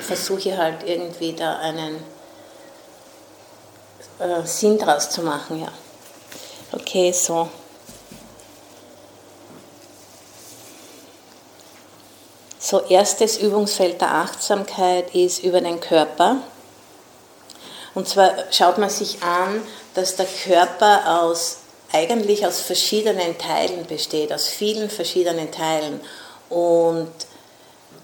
versuche 0.00 0.50
ich 0.50 0.56
halt 0.56 0.86
irgendwie 0.86 1.32
da 1.32 1.58
einen 1.58 1.96
äh, 4.18 4.44
Sinn 4.44 4.78
draus 4.78 5.08
zu 5.08 5.22
machen, 5.22 5.62
ja. 5.62 5.72
Okay, 6.72 7.12
so. 7.12 7.48
So, 12.58 12.80
erstes 12.82 13.38
Übungsfeld 13.38 14.00
der 14.00 14.14
Achtsamkeit 14.14 15.14
ist 15.14 15.42
über 15.42 15.60
den 15.60 15.80
Körper. 15.80 16.36
Und 17.94 18.08
zwar 18.08 18.32
schaut 18.50 18.78
man 18.78 18.90
sich 18.90 19.22
an, 19.22 19.62
dass 19.94 20.16
der 20.16 20.26
Körper 20.26 21.22
aus, 21.22 21.58
eigentlich 21.92 22.46
aus 22.46 22.60
verschiedenen 22.60 23.36
Teilen 23.36 23.86
besteht, 23.86 24.32
aus 24.32 24.48
vielen 24.48 24.88
verschiedenen 24.88 25.50
Teilen. 25.50 26.00
Und 26.48 27.12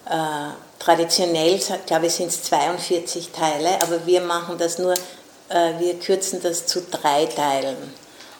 äh, 0.06 0.50
traditionell, 0.78 1.60
glaube 1.86 2.06
ich, 2.06 2.14
sind 2.14 2.28
es 2.28 2.42
42 2.44 3.30
Teile, 3.30 3.80
aber 3.80 4.06
wir 4.06 4.20
machen 4.20 4.58
das 4.58 4.78
nur, 4.78 4.94
äh, 5.48 5.78
wir 5.78 5.98
kürzen 5.98 6.42
das 6.42 6.66
zu 6.66 6.82
drei 6.82 7.26
Teilen. 7.26 7.76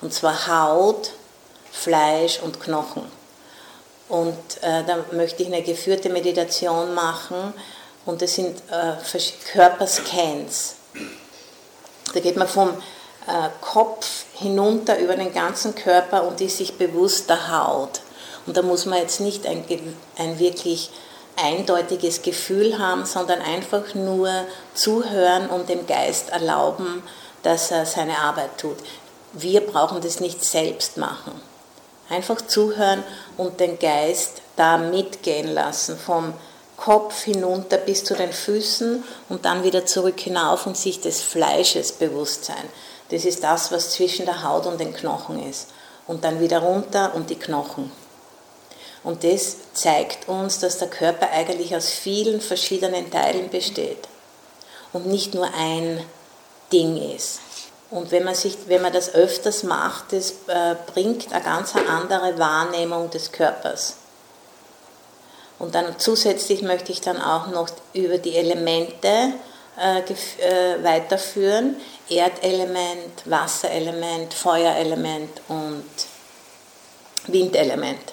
Und 0.00 0.12
zwar 0.12 0.47
Haut, 0.47 1.12
Fleisch 1.73 2.40
und 2.40 2.61
Knochen. 2.61 3.02
Und 4.09 4.37
äh, 4.62 4.85
da 4.87 5.05
möchte 5.12 5.43
ich 5.43 5.49
eine 5.49 5.62
geführte 5.62 6.09
Meditation 6.09 6.95
machen 6.95 7.52
und 8.07 8.23
das 8.23 8.35
sind 8.35 8.59
äh, 8.71 8.95
Körperscans. 9.52 10.77
Da 12.15 12.21
geht 12.21 12.37
man 12.37 12.49
vom 12.49 12.71
äh, 13.27 13.49
Kopf 13.61 14.25
hinunter 14.35 14.99
über 14.99 15.17
den 15.17 15.33
ganzen 15.33 15.75
Körper 15.75 16.27
und 16.27 16.41
ist 16.41 16.59
sich 16.59 16.79
bewusst 16.79 17.29
der 17.29 17.50
Haut. 17.50 18.00
Und 18.47 18.57
da 18.57 18.62
muss 18.62 18.87
man 18.87 18.99
jetzt 18.99 19.21
nicht 19.21 19.47
ein, 19.47 19.65
ein 20.17 20.38
wirklich 20.38 20.91
eindeutiges 21.37 22.23
Gefühl 22.23 22.79
haben, 22.79 23.05
sondern 23.05 23.41
einfach 23.41 23.95
nur 23.95 24.31
zuhören 24.75 25.49
und 25.49 25.69
dem 25.69 25.87
Geist 25.87 26.31
erlauben, 26.31 27.03
dass 27.43 27.71
er 27.71 27.87
seine 27.87 28.19
Arbeit 28.19 28.59
tut. 28.59 28.77
Wir 29.33 29.61
brauchen 29.61 30.00
das 30.00 30.21
nicht 30.21 30.45
selbst 30.45 30.97
machen. 30.97 31.33
Einfach 32.09 32.41
zuhören 32.41 33.05
und 33.37 33.61
den 33.61 33.79
Geist 33.79 34.41
da 34.57 34.79
mitgehen 34.79 35.53
lassen, 35.53 35.99
vom 35.99 36.33
Kopf 36.78 37.25
hinunter 37.25 37.76
bis 37.76 38.04
zu 38.04 38.14
den 38.14 38.32
Füßen 38.32 39.02
und 39.28 39.44
dann 39.44 39.64
wieder 39.64 39.85
zurück 39.85 40.18
hinauf 40.20 40.66
und 40.66 40.76
sich 40.76 41.00
des 41.00 41.20
Fleisches 41.20 41.92
bewusst 41.92 42.44
sein. 42.44 42.64
Das 43.11 43.25
ist 43.25 43.42
das, 43.42 43.73
was 43.73 43.90
zwischen 43.90 44.26
der 44.26 44.44
Haut 44.44 44.64
und 44.64 44.80
den 44.80 44.94
Knochen 44.94 45.42
ist. 45.47 45.68
Und 46.06 46.25
dann 46.25 46.40
wieder 46.40 46.61
runter 46.61 47.14
und 47.14 47.28
die 47.30 47.38
Knochen. 47.38 47.90
Und 49.04 49.25
das 49.25 49.56
zeigt 49.75 50.28
uns, 50.28 50.61
dass 50.61 50.78
der 50.78 50.88
Körper 50.88 51.30
eigentlich 51.30 51.75
aus 51.75 51.88
vielen 51.88 52.40
verschiedenen 52.40 53.11
Teilen 53.11 53.50
besteht 53.50 54.08
und 54.92 55.06
nicht 55.06 55.35
nur 55.35 55.49
ein 55.54 56.02
Ding 56.73 57.14
ist. 57.14 57.40
Und 57.90 58.11
wenn 58.11 58.25
man, 58.25 58.35
sich, 58.35 58.56
wenn 58.66 58.82
man 58.82 58.92
das 58.92 59.14
öfters 59.14 59.62
macht, 59.62 60.12
das 60.12 60.32
äh, 60.47 60.76
bringt 60.92 61.32
eine 61.32 61.42
ganz 61.42 61.75
andere 61.75 62.38
Wahrnehmung 62.38 63.11
des 63.11 63.32
Körpers. 63.32 63.97
Und 65.59 65.75
dann 65.75 65.99
zusätzlich 65.99 66.62
möchte 66.62 66.93
ich 66.93 67.00
dann 67.00 67.21
auch 67.21 67.49
noch 67.49 67.69
über 67.93 68.19
die 68.19 68.37
Elemente 68.37 69.33
äh, 69.79 70.00
äh, 70.00 70.83
weiterführen. 70.83 71.77
Erdelement, 72.09 73.23
Wasserelement, 73.25 74.33
Feuerelement 74.33 75.41
und 75.49 75.85
Windelement. 77.27 78.12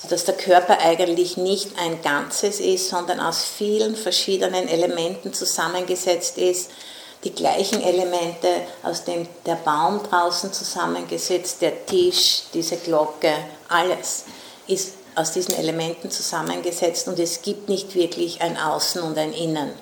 Sodass 0.00 0.24
der 0.24 0.36
Körper 0.36 0.78
eigentlich 0.80 1.38
nicht 1.38 1.78
ein 1.78 2.02
Ganzes 2.02 2.60
ist, 2.60 2.90
sondern 2.90 3.20
aus 3.20 3.44
vielen 3.44 3.96
verschiedenen 3.96 4.68
Elementen 4.68 5.32
zusammengesetzt 5.32 6.36
ist, 6.36 6.70
die 7.24 7.34
gleichen 7.34 7.82
Elemente, 7.82 8.48
aus 8.82 9.04
dem 9.04 9.26
der 9.46 9.56
Baum 9.56 10.02
draußen 10.02 10.52
zusammengesetzt, 10.52 11.62
der 11.62 11.86
Tisch, 11.86 12.42
diese 12.52 12.76
Glocke, 12.76 13.32
alles 13.68 14.24
ist 14.66 14.92
aus 15.16 15.32
diesen 15.32 15.54
Elementen 15.54 16.10
zusammengesetzt 16.10 17.08
und 17.08 17.18
es 17.18 17.42
gibt 17.42 17.68
nicht 17.68 17.94
wirklich 17.94 18.42
ein 18.42 18.56
Außen 18.58 19.02
und 19.02 19.16
ein 19.18 19.32
Innen, 19.32 19.72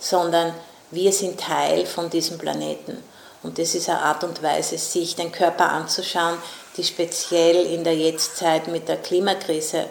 sondern 0.00 0.54
wir 0.90 1.12
sind 1.12 1.38
Teil 1.38 1.86
von 1.86 2.10
diesem 2.10 2.38
Planeten. 2.38 3.02
Und 3.42 3.58
das 3.58 3.74
ist 3.74 3.88
eine 3.88 4.00
Art 4.00 4.24
und 4.24 4.42
Weise, 4.42 4.78
sich 4.78 5.14
den 5.14 5.30
Körper 5.30 5.70
anzuschauen, 5.70 6.38
die 6.76 6.84
speziell 6.84 7.66
in 7.66 7.84
der 7.84 7.94
Jetztzeit 7.94 8.68
mit 8.68 8.88
der 8.88 8.96
Klimakrise, 8.96 9.86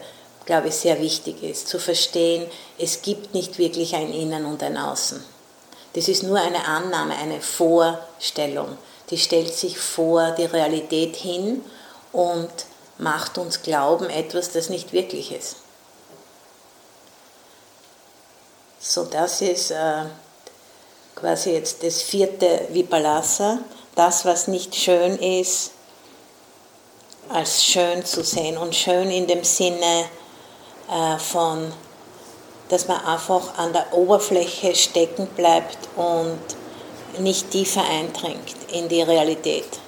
glaube 0.46 0.70
ich, 0.70 0.76
sehr 0.76 1.00
wichtig 1.00 1.44
ist. 1.44 1.68
Zu 1.68 1.80
verstehen, 1.80 2.48
es 2.78 3.02
gibt 3.02 3.34
nicht 3.34 3.58
wirklich 3.58 3.96
ein 3.96 4.12
Innen 4.12 4.46
und 4.46 4.62
ein 4.64 4.78
Außen. 4.78 5.24
Das 5.94 6.08
ist 6.08 6.24
nur 6.24 6.40
eine 6.40 6.66
Annahme, 6.66 7.16
eine 7.16 7.40
Vorstellung. 7.40 8.78
Die 9.10 9.18
stellt 9.18 9.54
sich 9.54 9.78
vor 9.78 10.32
die 10.32 10.46
Realität 10.46 11.16
hin 11.16 11.62
und 12.12 12.50
macht 12.98 13.38
uns 13.38 13.62
glauben 13.62 14.10
etwas, 14.10 14.52
das 14.52 14.70
nicht 14.70 14.94
wirklich 14.94 15.32
ist. 15.32 15.58
So, 18.80 19.06
das 19.06 19.42
ist 19.42 19.72
äh, 19.72 20.04
quasi 21.16 21.52
jetzt 21.52 21.84
das 21.84 22.02
vierte 22.02 22.68
Vipalasa, 22.70 23.60
das, 23.96 24.26
was 24.26 24.48
nicht 24.48 24.76
schön 24.76 25.18
ist, 25.18 25.72
als 27.30 27.64
schön 27.66 28.06
zu 28.06 28.24
sehen 28.24 28.58
und 28.58 28.76
schön 28.76 29.10
in 29.10 29.26
dem 29.26 29.44
Sinne 29.44 30.06
äh, 30.90 31.18
von 31.18 31.74
dass 32.70 32.88
man 32.88 33.04
einfach 33.06 33.58
an 33.58 33.74
der 33.74 33.94
Oberfläche 33.94 34.76
stecken 34.76 35.28
bleibt 35.36 35.78
und 35.96 36.40
nicht 37.20 37.52
tiefer 37.52 37.84
eindringt 37.84 38.56
in 38.72 38.90
die 38.90 39.02
Realität. 39.02 39.80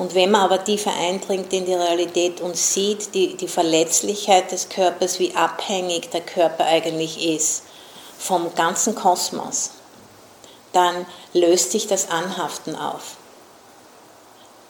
Und 0.00 0.14
wenn 0.14 0.30
man 0.30 0.40
aber 0.40 0.64
tiefer 0.64 0.94
eindringt 0.94 1.52
in 1.52 1.66
die 1.66 1.74
Realität 1.74 2.40
und 2.40 2.56
sieht 2.56 3.14
die, 3.14 3.36
die 3.36 3.48
Verletzlichkeit 3.48 4.50
des 4.50 4.70
Körpers, 4.70 5.18
wie 5.18 5.34
abhängig 5.34 6.08
der 6.08 6.22
Körper 6.22 6.64
eigentlich 6.64 7.22
ist 7.22 7.64
vom 8.18 8.54
ganzen 8.54 8.94
Kosmos, 8.94 9.72
dann 10.72 11.04
löst 11.34 11.72
sich 11.72 11.86
das 11.86 12.08
Anhaften 12.08 12.76
auf. 12.76 13.18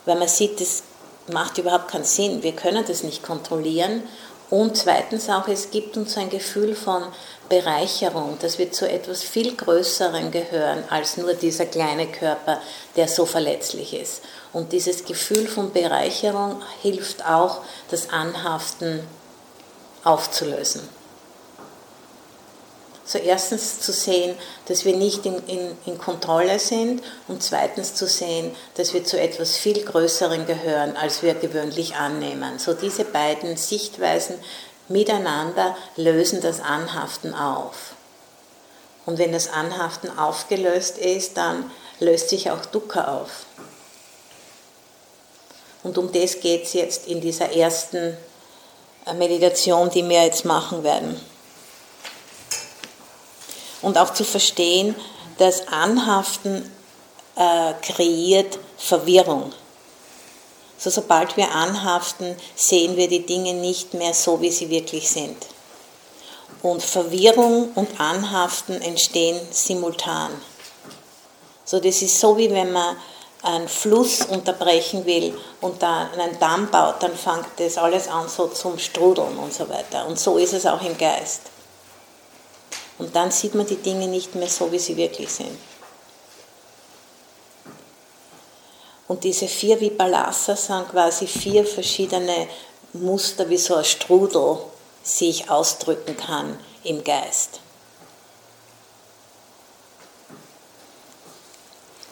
Weil 0.04 0.18
man 0.18 0.26
sieht, 0.26 0.60
das 0.60 0.82
macht 1.30 1.58
überhaupt 1.58 1.92
keinen 1.92 2.02
Sinn. 2.02 2.42
Wir 2.42 2.56
können 2.56 2.84
das 2.84 3.04
nicht 3.04 3.22
kontrollieren 3.22 4.02
und 4.50 4.76
zweitens 4.76 5.30
auch, 5.30 5.46
es 5.46 5.70
gibt 5.70 5.96
uns 5.96 6.16
ein 6.16 6.28
Gefühl 6.28 6.74
von 6.74 7.04
Bereicherung, 7.48 8.36
dass 8.40 8.58
wir 8.58 8.72
zu 8.72 8.90
etwas 8.90 9.22
viel 9.22 9.54
Größerem 9.54 10.32
gehören 10.32 10.82
als 10.90 11.18
nur 11.18 11.34
dieser 11.34 11.66
kleine 11.66 12.08
Körper, 12.08 12.60
der 12.96 13.06
so 13.06 13.26
verletzlich 13.26 13.94
ist. 13.94 14.22
Und 14.52 14.72
dieses 14.72 15.04
Gefühl 15.04 15.46
von 15.46 15.72
Bereicherung 15.72 16.62
hilft 16.82 17.24
auch, 17.24 17.62
das 17.90 18.10
Anhaften 18.10 19.06
aufzulösen. 20.04 20.82
So 23.04 23.18
erstens 23.18 23.80
zu 23.80 23.92
sehen, 23.92 24.36
dass 24.66 24.84
wir 24.84 24.94
nicht 24.94 25.26
in, 25.26 25.34
in, 25.46 25.76
in, 25.84 25.98
Kontrolle 25.98 26.60
sind 26.60 27.02
und 27.26 27.42
zweitens 27.42 27.96
zu 27.96 28.06
sehen, 28.06 28.54
dass 28.76 28.94
wir 28.94 29.04
zu 29.04 29.20
etwas 29.20 29.56
viel 29.56 29.84
Größerem 29.84 30.46
gehören, 30.46 30.96
als 30.96 31.22
wir 31.22 31.34
gewöhnlich 31.34 31.96
annehmen. 31.96 32.60
So 32.60 32.72
diese 32.72 33.04
beiden 33.04 33.56
Sichtweisen 33.56 34.36
miteinander 34.86 35.76
lösen 35.96 36.40
das 36.40 36.60
Anhaften 36.60 37.34
auf. 37.34 37.94
Und 39.06 39.18
wenn 39.18 39.32
das 39.32 39.50
Anhaften 39.50 40.16
aufgelöst 40.16 40.96
ist, 40.96 41.36
dann 41.36 41.68
löst 41.98 42.28
sich 42.28 42.52
auch 42.52 42.64
Dukkha 42.66 43.20
auf. 43.20 43.44
Und 45.82 45.96
um 45.98 46.12
das 46.12 46.40
geht 46.40 46.64
es 46.64 46.72
jetzt 46.74 47.06
in 47.06 47.20
dieser 47.20 47.52
ersten 47.52 48.16
Meditation, 49.14 49.90
die 49.90 50.06
wir 50.08 50.24
jetzt 50.24 50.44
machen 50.44 50.82
werden. 50.84 51.20
Und 53.82 53.96
auch 53.96 54.12
zu 54.12 54.24
verstehen, 54.24 54.94
dass 55.38 55.68
Anhaften 55.68 56.70
äh, 57.36 57.72
kreiert 57.80 58.58
Verwirrung. 58.76 59.52
So, 60.76 60.90
sobald 60.90 61.36
wir 61.36 61.50
anhaften, 61.54 62.36
sehen 62.56 62.96
wir 62.96 63.08
die 63.08 63.24
Dinge 63.24 63.54
nicht 63.54 63.94
mehr 63.94 64.14
so, 64.14 64.40
wie 64.40 64.50
sie 64.50 64.70
wirklich 64.70 65.08
sind. 65.08 65.36
Und 66.62 66.82
Verwirrung 66.82 67.70
und 67.74 68.00
Anhaften 68.00 68.80
entstehen 68.82 69.40
simultan. 69.50 70.30
So, 71.64 71.80
das 71.80 72.02
ist 72.02 72.18
so, 72.18 72.36
wie 72.36 72.50
wenn 72.50 72.72
man 72.72 72.96
einen 73.42 73.68
Fluss 73.68 74.22
unterbrechen 74.22 75.04
will 75.06 75.38
und 75.60 75.82
da 75.82 76.10
einen 76.16 76.38
Damm 76.38 76.70
baut, 76.70 77.02
dann 77.02 77.16
fängt 77.16 77.48
das 77.56 77.78
alles 77.78 78.08
an 78.08 78.28
so 78.28 78.48
zum 78.48 78.78
Strudeln 78.78 79.38
und 79.38 79.52
so 79.52 79.68
weiter. 79.68 80.06
Und 80.06 80.18
so 80.18 80.36
ist 80.36 80.52
es 80.52 80.66
auch 80.66 80.82
im 80.82 80.96
Geist. 80.98 81.42
Und 82.98 83.16
dann 83.16 83.30
sieht 83.30 83.54
man 83.54 83.66
die 83.66 83.76
Dinge 83.76 84.08
nicht 84.08 84.34
mehr 84.34 84.48
so, 84.48 84.70
wie 84.70 84.78
sie 84.78 84.96
wirklich 84.96 85.30
sind. 85.30 85.58
Und 89.08 89.24
diese 89.24 89.48
vier 89.48 89.80
Vipalasa 89.80 90.54
sind 90.54 90.90
quasi 90.90 91.26
vier 91.26 91.64
verschiedene 91.64 92.46
Muster, 92.92 93.48
wie 93.48 93.56
so 93.56 93.74
ein 93.74 93.84
Strudel 93.84 94.58
sich 95.02 95.50
ausdrücken 95.50 96.16
kann 96.16 96.58
im 96.84 97.02
Geist. 97.02 97.60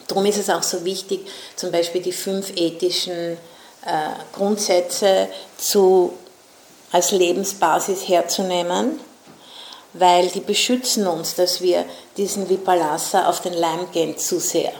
Darum 0.09 0.25
ist 0.25 0.37
es 0.37 0.49
auch 0.49 0.63
so 0.63 0.83
wichtig, 0.83 1.27
zum 1.55 1.71
Beispiel 1.71 2.01
die 2.01 2.11
fünf 2.11 2.51
ethischen 2.55 3.37
äh, 3.85 4.09
Grundsätze 4.33 5.29
zu, 5.57 6.13
als 6.91 7.11
Lebensbasis 7.11 8.07
herzunehmen, 8.07 8.99
weil 9.93 10.27
die 10.29 10.39
beschützen 10.39 11.05
uns, 11.05 11.35
dass 11.35 11.61
wir 11.61 11.85
diesen 12.17 12.49
Vipalasa 12.49 13.29
auf 13.29 13.41
den 13.41 13.53
Leim 13.53 13.91
gehen 13.91 14.17
zu 14.17 14.39
sehr. 14.39 14.73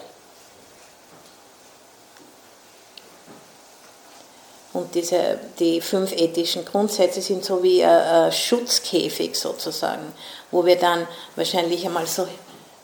Und 4.74 4.96
diese, 4.96 5.40
die 5.60 5.80
fünf 5.82 6.12
ethischen 6.12 6.66
Grundsätze 6.66 7.22
sind 7.22 7.46
so 7.46 7.62
wie 7.62 7.84
ein, 7.84 7.90
ein 7.90 8.32
Schutzkäfig 8.32 9.36
sozusagen, 9.36 10.12
wo 10.50 10.66
wir 10.66 10.78
dann 10.78 11.08
wahrscheinlich 11.36 11.86
einmal 11.86 12.08
so 12.08 12.28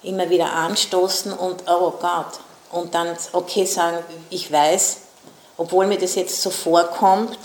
immer 0.06 0.30
wieder 0.30 0.54
anstoßen 0.54 1.34
und 1.34 1.64
oh 1.68 1.92
Gott, 2.00 2.40
und 2.72 2.94
dann 2.94 3.16
okay 3.32 3.66
sagen, 3.66 3.98
ich 4.30 4.52
weiß, 4.52 4.98
obwohl 5.58 5.88
mir 5.88 5.98
das 5.98 6.16
jetzt 6.16 6.42
so 6.42 6.50
vorkommt, 6.50 7.38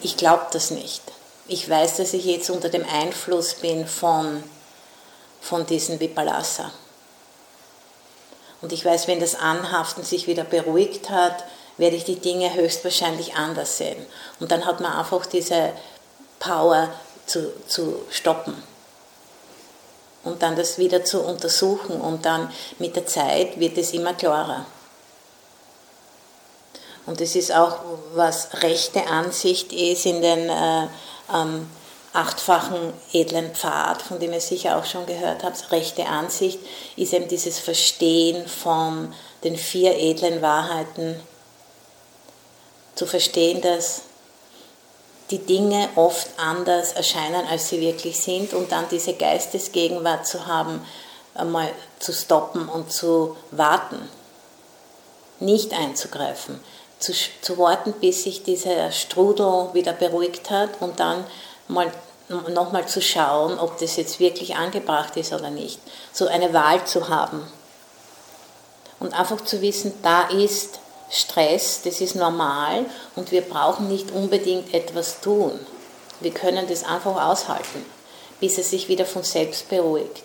ich 0.00 0.16
glaube 0.16 0.46
das 0.52 0.70
nicht. 0.70 1.02
Ich 1.46 1.68
weiß, 1.68 1.98
dass 1.98 2.12
ich 2.14 2.24
jetzt 2.24 2.50
unter 2.50 2.68
dem 2.68 2.84
Einfluss 2.88 3.54
bin 3.54 3.86
von, 3.86 4.42
von 5.40 5.66
diesem 5.66 6.00
Vipalasa. 6.00 6.70
Und 8.62 8.72
ich 8.72 8.84
weiß, 8.84 9.08
wenn 9.08 9.20
das 9.20 9.34
Anhaften 9.34 10.04
sich 10.04 10.26
wieder 10.26 10.44
beruhigt 10.44 11.10
hat, 11.10 11.44
werde 11.76 11.96
ich 11.96 12.04
die 12.04 12.20
Dinge 12.20 12.54
höchstwahrscheinlich 12.54 13.34
anders 13.34 13.78
sehen. 13.78 14.06
Und 14.40 14.52
dann 14.52 14.64
hat 14.64 14.80
man 14.80 14.92
einfach 14.92 15.26
diese 15.26 15.72
Power 16.38 16.88
zu, 17.26 17.52
zu 17.66 18.04
stoppen 18.10 18.71
und 20.24 20.42
dann 20.42 20.56
das 20.56 20.78
wieder 20.78 21.04
zu 21.04 21.20
untersuchen 21.20 22.00
und 22.00 22.24
dann 22.24 22.50
mit 22.78 22.96
der 22.96 23.06
Zeit 23.06 23.58
wird 23.58 23.76
es 23.78 23.92
immer 23.92 24.14
klarer. 24.14 24.66
Und 27.06 27.20
das 27.20 27.34
ist 27.34 27.52
auch, 27.52 27.78
was 28.14 28.62
rechte 28.62 29.06
Ansicht 29.06 29.72
ist 29.72 30.06
in 30.06 30.22
den 30.22 30.48
äh, 30.48 30.86
ähm, 31.34 31.68
achtfachen 32.12 32.92
edlen 33.12 33.54
Pfad, 33.54 34.02
von 34.02 34.20
dem 34.20 34.32
ihr 34.32 34.40
sicher 34.40 34.78
auch 34.78 34.84
schon 34.84 35.06
gehört 35.06 35.42
habt. 35.42 35.72
Rechte 35.72 36.06
Ansicht 36.06 36.60
ist 36.96 37.12
eben 37.12 37.26
dieses 37.26 37.58
Verstehen 37.58 38.46
von 38.46 39.12
den 39.42 39.56
vier 39.56 39.96
edlen 39.98 40.42
Wahrheiten, 40.42 41.18
zu 42.94 43.06
verstehen, 43.06 43.62
dass 43.62 44.02
die 45.32 45.38
Dinge 45.38 45.88
oft 45.96 46.28
anders 46.36 46.92
erscheinen, 46.92 47.46
als 47.50 47.70
sie 47.70 47.80
wirklich 47.80 48.20
sind 48.20 48.52
und 48.54 48.70
dann 48.70 48.84
diese 48.90 49.14
Geistesgegenwart 49.14 50.26
zu 50.26 50.46
haben, 50.46 50.84
einmal 51.34 51.70
zu 51.98 52.12
stoppen 52.12 52.68
und 52.68 52.92
zu 52.92 53.36
warten, 53.50 54.08
nicht 55.40 55.72
einzugreifen, 55.72 56.60
zu, 56.98 57.12
zu 57.40 57.58
warten, 57.58 57.94
bis 57.94 58.24
sich 58.24 58.42
dieser 58.42 58.92
Strudel 58.92 59.70
wieder 59.72 59.94
beruhigt 59.94 60.50
hat 60.50 60.80
und 60.80 61.00
dann 61.00 61.24
mal 61.66 61.90
nochmal 62.28 62.86
zu 62.86 63.00
schauen, 63.02 63.58
ob 63.58 63.78
das 63.78 63.96
jetzt 63.96 64.20
wirklich 64.20 64.56
angebracht 64.56 65.16
ist 65.16 65.32
oder 65.32 65.50
nicht. 65.50 65.80
So 66.12 66.28
eine 66.28 66.52
Wahl 66.52 66.84
zu 66.84 67.08
haben. 67.08 67.46
Und 69.00 69.18
einfach 69.18 69.40
zu 69.40 69.60
wissen, 69.60 69.92
da 70.02 70.28
ist 70.28 70.78
Stress, 71.12 71.82
das 71.84 72.00
ist 72.00 72.14
normal 72.14 72.86
und 73.16 73.32
wir 73.32 73.42
brauchen 73.42 73.88
nicht 73.88 74.10
unbedingt 74.12 74.72
etwas 74.72 75.20
tun. 75.20 75.60
Wir 76.20 76.32
können 76.32 76.66
das 76.66 76.84
einfach 76.84 77.22
aushalten, 77.26 77.84
bis 78.40 78.56
es 78.56 78.70
sich 78.70 78.88
wieder 78.88 79.04
von 79.04 79.22
selbst 79.22 79.68
beruhigt. 79.68 80.24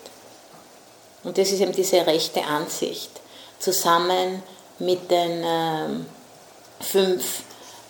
Und 1.24 1.36
das 1.36 1.52
ist 1.52 1.60
eben 1.60 1.72
diese 1.72 2.06
rechte 2.06 2.42
Ansicht. 2.42 3.10
Zusammen 3.58 4.42
mit 4.78 5.10
den 5.10 5.44
äh, 5.44 5.88
fünf 6.80 7.42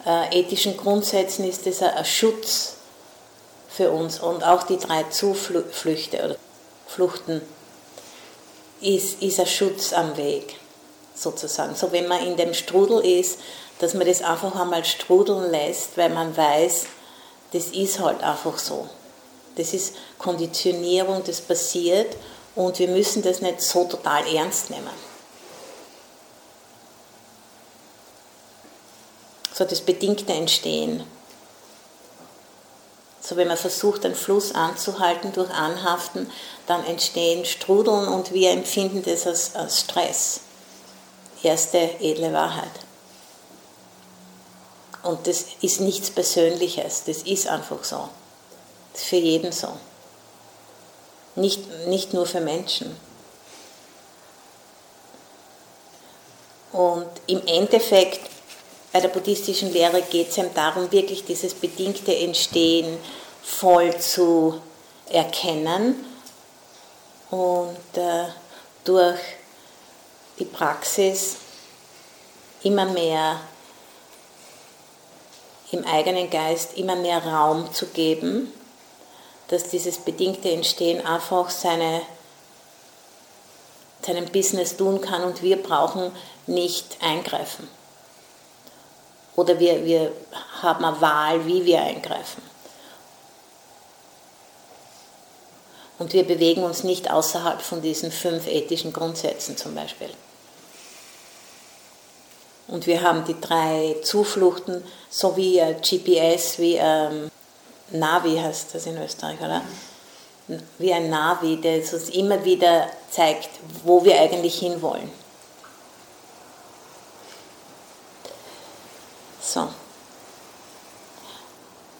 äh, 0.04 0.40
ethischen 0.40 0.76
Grundsätzen 0.76 1.48
ist 1.48 1.66
das 1.66 1.82
ein 1.82 2.04
Schutz 2.04 2.78
für 3.68 3.92
uns 3.92 4.18
und 4.18 4.42
auch 4.42 4.64
die 4.64 4.78
drei 4.78 5.04
Zuflüchte 5.04 6.16
oder 6.24 6.36
Fluchten 6.88 7.42
ist, 8.80 9.22
ist 9.22 9.38
ein 9.38 9.46
Schutz 9.46 9.92
am 9.92 10.16
Weg 10.16 10.56
sozusagen. 11.22 11.74
So 11.74 11.92
wenn 11.92 12.08
man 12.08 12.24
in 12.24 12.36
dem 12.36 12.54
Strudel 12.54 13.04
ist, 13.04 13.38
dass 13.78 13.94
man 13.94 14.06
das 14.06 14.22
einfach 14.22 14.54
einmal 14.54 14.84
strudeln 14.84 15.50
lässt, 15.50 15.96
weil 15.96 16.10
man 16.10 16.36
weiß, 16.36 16.86
das 17.52 17.66
ist 17.66 18.00
halt 18.00 18.22
einfach 18.22 18.58
so. 18.58 18.88
Das 19.56 19.72
ist 19.72 19.94
Konditionierung, 20.18 21.22
das 21.24 21.40
passiert 21.40 22.16
und 22.54 22.78
wir 22.78 22.88
müssen 22.88 23.22
das 23.22 23.40
nicht 23.40 23.60
so 23.60 23.84
total 23.84 24.26
ernst 24.34 24.70
nehmen. 24.70 25.08
So 29.52 29.64
das 29.64 29.80
bedingte 29.80 30.32
Entstehen. 30.32 31.04
So 33.20 33.36
wenn 33.36 33.48
man 33.48 33.56
versucht, 33.56 34.04
einen 34.04 34.14
Fluss 34.14 34.54
anzuhalten 34.54 35.32
durch 35.32 35.50
Anhaften, 35.50 36.30
dann 36.66 36.84
entstehen 36.84 37.44
Strudeln 37.44 38.08
und 38.08 38.32
wir 38.32 38.50
empfinden 38.52 39.02
das 39.02 39.26
als, 39.26 39.54
als 39.54 39.80
Stress 39.80 40.40
erste 41.42 41.78
edle 42.00 42.32
Wahrheit. 42.32 42.70
Und 45.02 45.26
das 45.26 45.46
ist 45.60 45.80
nichts 45.80 46.10
Persönliches, 46.10 47.04
das 47.04 47.22
ist 47.22 47.46
einfach 47.46 47.82
so. 47.84 48.08
Das 48.92 49.02
ist 49.02 49.08
für 49.08 49.16
jeden 49.16 49.52
so. 49.52 49.68
Nicht, 51.36 51.60
nicht 51.86 52.12
nur 52.12 52.26
für 52.26 52.40
Menschen. 52.40 52.96
Und 56.72 57.08
im 57.26 57.46
Endeffekt, 57.46 58.20
bei 58.92 59.00
der 59.00 59.08
buddhistischen 59.08 59.72
Lehre 59.72 60.02
geht 60.02 60.30
es 60.30 60.38
eben 60.38 60.52
darum, 60.54 60.90
wirklich 60.90 61.24
dieses 61.24 61.54
bedingte 61.54 62.14
Entstehen 62.14 62.98
voll 63.42 63.96
zu 63.98 64.60
erkennen 65.08 66.04
und 67.30 67.96
äh, 67.96 68.26
durch 68.84 69.18
die 70.38 70.44
Praxis 70.44 71.36
immer 72.62 72.86
mehr 72.86 73.40
im 75.70 75.84
eigenen 75.84 76.30
Geist 76.30 76.76
immer 76.76 76.96
mehr 76.96 77.24
Raum 77.24 77.72
zu 77.72 77.86
geben, 77.86 78.52
dass 79.48 79.64
dieses 79.64 79.98
bedingte 79.98 80.50
Entstehen 80.50 81.04
einfach 81.04 81.50
seine, 81.50 82.02
seinen 84.02 84.26
Business 84.26 84.76
tun 84.76 85.00
kann 85.00 85.24
und 85.24 85.42
wir 85.42 85.62
brauchen 85.62 86.12
nicht 86.46 86.98
eingreifen. 87.00 87.68
Oder 89.36 89.58
wir, 89.58 89.84
wir 89.84 90.12
haben 90.62 90.84
eine 90.84 91.00
Wahl, 91.00 91.46
wie 91.46 91.64
wir 91.64 91.80
eingreifen. 91.80 92.42
Und 95.98 96.12
wir 96.12 96.24
bewegen 96.24 96.62
uns 96.62 96.84
nicht 96.84 97.10
außerhalb 97.10 97.60
von 97.60 97.82
diesen 97.82 98.12
fünf 98.12 98.46
ethischen 98.46 98.92
Grundsätzen 98.92 99.56
zum 99.56 99.74
Beispiel. 99.74 100.10
Und 102.68 102.86
wir 102.86 103.02
haben 103.02 103.24
die 103.24 103.40
drei 103.40 103.96
Zufluchten, 104.02 104.84
so 105.08 105.36
wie 105.36 105.58
äh, 105.58 105.74
GPS, 105.74 106.58
wie 106.58 106.76
ähm, 106.76 107.30
Navi 107.90 108.36
heißt 108.36 108.74
das 108.74 108.86
in 108.86 109.02
Österreich, 109.02 109.40
oder? 109.40 109.62
Wie 110.78 110.92
ein 110.92 111.10
Navi, 111.10 111.56
der 111.60 111.78
uns 111.78 112.10
immer 112.10 112.44
wieder 112.44 112.86
zeigt, 113.10 113.50
wo 113.84 114.04
wir 114.04 114.20
eigentlich 114.20 114.58
hinwollen. 114.58 115.10
So. 119.40 119.68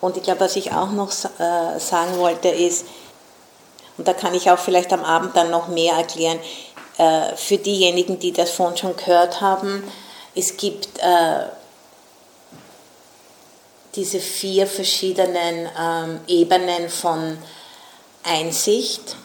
Und 0.01 0.17
ich 0.17 0.23
glaube, 0.23 0.41
was 0.41 0.57
ich 0.57 0.73
auch 0.73 0.91
noch 0.91 1.11
äh, 1.11 1.79
sagen 1.79 2.19
wollte, 2.19 2.49
ist, 2.49 2.87
Und 3.97 4.07
da 4.07 4.15
kann 4.15 4.35
ich 4.35 4.51
auch 4.51 4.59
vielleicht 4.59 4.93
am 4.93 5.05
Abend 5.05 5.35
dann 5.37 5.51
noch 5.51 5.69
mehr 5.69 5.95
erklären. 5.95 6.39
Äh, 6.99 7.35
für 7.37 7.59
diejenigen, 7.59 8.19
die 8.19 8.33
das 8.33 8.51
vorhin 8.51 8.77
schon 8.77 8.97
gehört 8.97 9.41
haben, 9.41 9.83
es 10.39 10.57
gibt 10.57 10.89
äh, 10.99 11.47
diese 13.97 14.21
vier 14.21 14.69
verschiedenen 14.69 15.69
ähm, 15.77 16.21
Ebenen 16.29 16.89
von 16.89 17.37
Einsicht, 18.23 19.17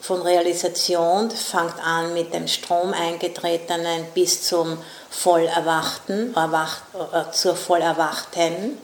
von 0.00 0.22
Realisation, 0.22 1.30
fängt 1.30 1.78
an 1.84 2.14
mit 2.14 2.32
dem 2.32 2.48
Strom 2.48 2.94
eingetretenen 2.94 4.06
bis 4.14 4.42
zum 4.44 4.78
Vollerwachten, 5.10 6.34
erwacht, 6.34 6.82
äh, 7.12 7.30
zur 7.32 7.56
Vollerwachten, 7.56 8.78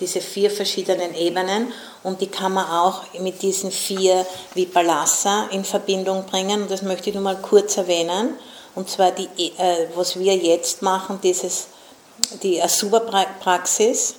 diese 0.00 0.20
vier 0.20 0.50
verschiedenen 0.50 1.14
Ebenen. 1.14 1.72
Und 2.02 2.20
die 2.20 2.26
kann 2.26 2.54
man 2.54 2.68
auch 2.68 3.02
mit 3.20 3.42
diesen 3.42 3.70
vier 3.70 4.26
Vipalasa 4.54 5.46
in 5.52 5.64
Verbindung 5.64 6.26
bringen. 6.26 6.62
Und 6.62 6.70
das 6.72 6.82
möchte 6.82 7.10
ich 7.10 7.14
nur 7.14 7.22
mal 7.22 7.40
kurz 7.40 7.76
erwähnen 7.76 8.34
und 8.74 8.88
zwar 8.88 9.10
die, 9.12 9.28
äh, 9.58 9.88
was 9.94 10.18
wir 10.18 10.36
jetzt 10.36 10.82
machen, 10.82 11.20
dieses, 11.22 11.66
die 12.42 12.62
Asuba-Praxis, 12.62 14.14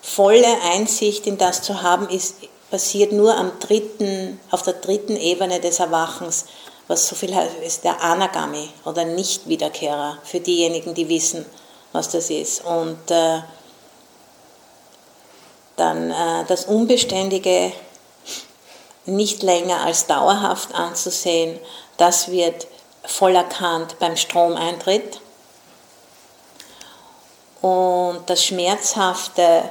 volle 0.00 0.60
Einsicht 0.72 1.26
in 1.26 1.38
das 1.38 1.62
zu 1.62 1.82
haben, 1.82 2.08
ist 2.08 2.34
passiert 2.70 3.12
nur 3.12 3.36
am 3.36 3.52
dritten, 3.60 4.40
auf 4.50 4.62
der 4.62 4.72
dritten 4.74 5.16
Ebene 5.16 5.60
des 5.60 5.78
Erwachens, 5.78 6.46
was 6.88 7.06
so 7.06 7.14
viel 7.14 7.34
heißt, 7.34 7.56
ist 7.64 7.84
der 7.84 8.02
Anagami 8.02 8.68
oder 8.84 9.04
Nichtwiederkehrer, 9.04 10.18
für 10.24 10.40
diejenigen, 10.40 10.92
die 10.92 11.08
wissen, 11.08 11.46
was 11.92 12.08
das 12.08 12.30
ist. 12.30 12.64
Und 12.64 13.10
äh, 13.10 13.42
dann 15.76 16.10
äh, 16.10 16.44
das 16.48 16.64
Unbeständige 16.64 17.72
nicht 19.06 19.44
länger 19.44 19.82
als 19.82 20.06
dauerhaft 20.06 20.74
anzusehen, 20.74 21.60
das 21.96 22.28
wird 22.28 22.66
voll 23.06 23.34
erkannt 23.34 23.98
beim 23.98 24.16
Stromeintritt. 24.16 25.20
Und 27.60 28.22
das 28.26 28.44
Schmerzhafte 28.44 29.70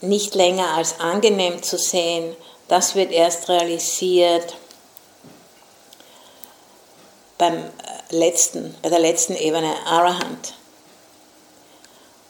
nicht 0.00 0.34
länger 0.34 0.74
als 0.74 1.00
angenehm 1.00 1.62
zu 1.62 1.76
sehen, 1.76 2.36
das 2.68 2.94
wird 2.94 3.10
erst 3.12 3.48
realisiert 3.48 4.56
beim 7.36 7.56
äh, 7.58 7.68
letzten, 8.10 8.74
bei 8.82 8.88
der 8.88 9.00
letzten 9.00 9.34
Ebene 9.34 9.74
Arahant. 9.86 10.54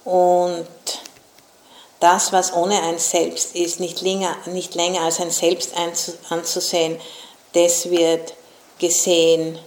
Und 0.05 0.67
das, 2.01 2.33
was 2.33 2.53
ohne 2.55 2.81
ein 2.83 2.99
Selbst 2.99 3.55
ist, 3.55 3.81
nicht 3.81 4.01
länger, 4.01 4.35
nicht 4.47 4.75
länger 4.75 5.03
als 5.03 5.21
ein 5.21 5.31
Selbst 5.31 5.75
anzusehen, 6.31 6.99
das 7.53 7.91
wird 7.91 8.33
gesehen 8.81 9.59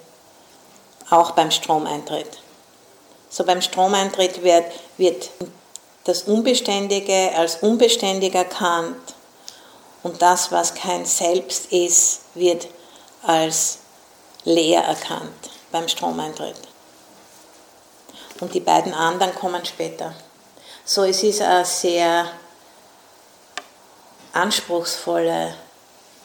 auch 1.10 1.32
beim 1.32 1.52
Stromeintritt. 1.52 2.40
So 3.30 3.46
beim 3.46 3.62
Stromeintritt 3.62 4.44
wird, 4.44 4.66
wird 4.98 5.30
das 6.04 6.24
Unbeständige 6.24 7.32
als 7.36 7.58
unbeständig 7.58 8.36
erkannt 8.36 9.16
und 10.04 10.22
das, 10.22 10.52
was 10.52 10.74
kein 10.74 11.06
Selbst 11.06 11.72
ist, 11.72 12.22
wird 12.34 12.68
als 13.24 13.80
leer 14.44 14.84
erkannt 14.84 15.50
beim 15.72 15.88
Stromeintritt. 15.88 16.58
Und 18.40 18.54
die 18.54 18.60
beiden 18.60 18.94
anderen 18.94 19.34
kommen 19.36 19.64
später. 19.66 20.14
So, 20.84 21.04
es 21.04 21.24
ist 21.24 21.42
eine 21.42 21.64
sehr 21.64 22.30
anspruchsvolle 24.34 25.56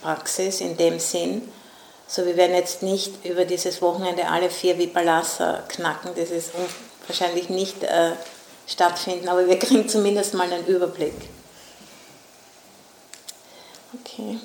Praxis 0.03 0.61
in 0.61 0.77
dem 0.77 0.99
Sinn. 0.99 1.53
So, 2.11 2.25
wir 2.25 2.39
werden 2.39 2.57
jetzt 2.57 2.83
nicht 2.83 3.23
über 3.27 3.45
dieses 3.45 3.83
Wochenende 3.83 4.27
alle 4.29 4.49
vier 4.49 4.79
Vipalasser 4.79 5.63
knacken, 5.69 6.13
das 6.17 6.31
ist 6.31 6.53
wahrscheinlich 7.07 7.51
nicht 7.51 7.83
äh, 7.83 8.13
stattfinden, 8.67 9.29
aber 9.29 9.47
wir 9.47 9.59
kriegen 9.59 9.87
zumindest 9.87 10.33
mal 10.33 10.51
einen 10.51 10.67
Überblick. 10.67 11.13
Okay. 14.01 14.39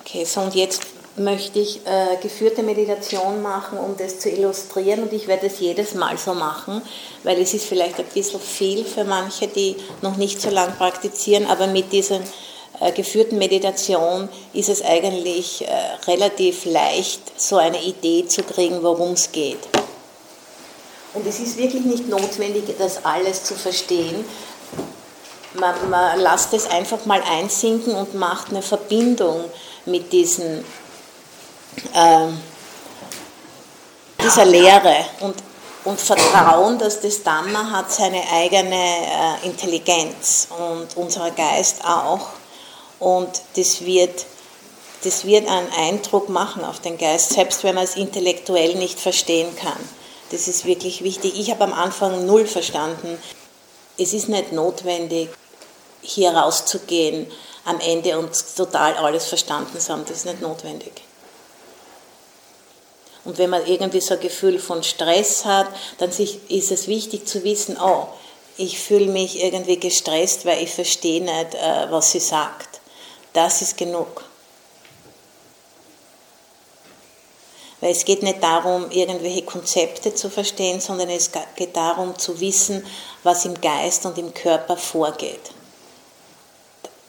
Okay, 0.00 0.24
so 0.24 0.40
und 0.40 0.56
jetzt 0.56 0.82
möchte 1.16 1.60
ich 1.60 1.86
äh, 1.86 2.16
geführte 2.20 2.64
Meditation 2.64 3.40
machen, 3.40 3.78
um 3.78 3.96
das 3.96 4.18
zu 4.18 4.30
illustrieren 4.30 5.04
und 5.04 5.12
ich 5.12 5.28
werde 5.28 5.46
es 5.46 5.60
jedes 5.60 5.94
Mal 5.94 6.18
so 6.18 6.34
machen, 6.34 6.82
weil 7.22 7.40
es 7.40 7.54
ist 7.54 7.66
vielleicht 7.66 8.00
ein 8.00 8.06
bisschen 8.06 8.40
viel 8.40 8.84
für 8.84 9.04
manche, 9.04 9.46
die 9.46 9.76
noch 10.02 10.16
nicht 10.16 10.40
so 10.40 10.50
lange 10.50 10.72
praktizieren, 10.72 11.46
aber 11.46 11.68
mit 11.68 11.92
dieser 11.92 12.16
äh, 12.16 12.47
geführten 12.94 13.38
Meditation 13.38 14.28
ist 14.52 14.68
es 14.68 14.82
eigentlich 14.82 15.66
äh, 15.66 15.70
relativ 16.06 16.64
leicht, 16.64 17.20
so 17.36 17.56
eine 17.56 17.82
Idee 17.82 18.26
zu 18.26 18.42
kriegen, 18.42 18.82
worum 18.82 19.12
es 19.12 19.32
geht. 19.32 19.58
Und 21.14 21.26
es 21.26 21.40
ist 21.40 21.56
wirklich 21.56 21.84
nicht 21.84 22.08
notwendig, 22.08 22.64
das 22.78 23.04
alles 23.04 23.42
zu 23.42 23.54
verstehen. 23.54 24.24
Man, 25.54 25.90
man 25.90 26.20
lasst 26.20 26.52
es 26.52 26.68
einfach 26.68 27.04
mal 27.06 27.22
einsinken 27.22 27.94
und 27.94 28.14
macht 28.14 28.50
eine 28.50 28.62
Verbindung 28.62 29.44
mit 29.86 30.12
diesen, 30.12 30.64
äh, 31.94 32.28
dieser 34.22 34.44
Lehre 34.44 35.06
und, 35.20 35.34
und 35.84 35.98
Vertrauen, 35.98 36.78
dass 36.78 37.00
das 37.00 37.22
Dhamma 37.22 37.70
hat 37.70 37.90
seine 37.90 38.22
eigene 38.32 38.76
äh, 38.76 39.46
Intelligenz 39.46 40.48
und 40.50 40.96
unser 40.96 41.30
Geist 41.30 41.82
auch. 41.84 42.37
Und 42.98 43.28
das 43.56 43.84
wird, 43.84 44.26
das 45.04 45.24
wird 45.24 45.48
einen 45.48 45.72
Eindruck 45.72 46.28
machen 46.28 46.64
auf 46.64 46.80
den 46.80 46.98
Geist, 46.98 47.30
selbst 47.30 47.62
wenn 47.64 47.74
man 47.74 47.84
es 47.84 47.96
intellektuell 47.96 48.74
nicht 48.74 48.98
verstehen 48.98 49.54
kann. 49.56 49.78
Das 50.30 50.48
ist 50.48 50.64
wirklich 50.64 51.02
wichtig. 51.02 51.38
Ich 51.38 51.50
habe 51.50 51.64
am 51.64 51.72
Anfang 51.72 52.26
null 52.26 52.46
verstanden. 52.46 53.18
Es 53.96 54.12
ist 54.12 54.28
nicht 54.28 54.52
notwendig, 54.52 55.30
hier 56.02 56.30
rauszugehen 56.30 57.30
am 57.64 57.80
Ende 57.80 58.18
und 58.18 58.30
total 58.56 58.94
alles 58.94 59.26
verstanden 59.26 59.78
zu 59.78 59.92
haben. 59.92 60.04
Das 60.06 60.18
ist 60.18 60.26
nicht 60.26 60.40
notwendig. 60.40 60.92
Und 63.24 63.36
wenn 63.38 63.50
man 63.50 63.66
irgendwie 63.66 64.00
so 64.00 64.14
ein 64.14 64.20
Gefühl 64.20 64.58
von 64.58 64.82
Stress 64.82 65.44
hat, 65.44 65.66
dann 65.98 66.10
ist 66.10 66.70
es 66.70 66.88
wichtig 66.88 67.26
zu 67.26 67.44
wissen, 67.44 67.76
oh, 67.78 68.06
ich 68.56 68.78
fühle 68.78 69.06
mich 69.06 69.42
irgendwie 69.42 69.78
gestresst, 69.78 70.46
weil 70.46 70.62
ich 70.62 70.70
verstehe 70.70 71.22
nicht, 71.22 71.54
äh, 71.54 71.90
was 71.90 72.12
sie 72.12 72.20
sagt. 72.20 72.77
Das 73.32 73.62
ist 73.62 73.76
genug. 73.76 74.24
Weil 77.80 77.92
es 77.92 78.04
geht 78.04 78.22
nicht 78.22 78.42
darum, 78.42 78.90
irgendwelche 78.90 79.42
Konzepte 79.42 80.14
zu 80.14 80.30
verstehen, 80.30 80.80
sondern 80.80 81.10
es 81.10 81.30
geht 81.54 81.76
darum 81.76 82.18
zu 82.18 82.40
wissen, 82.40 82.84
was 83.22 83.44
im 83.44 83.60
Geist 83.60 84.04
und 84.04 84.18
im 84.18 84.34
Körper 84.34 84.76
vorgeht. 84.76 85.52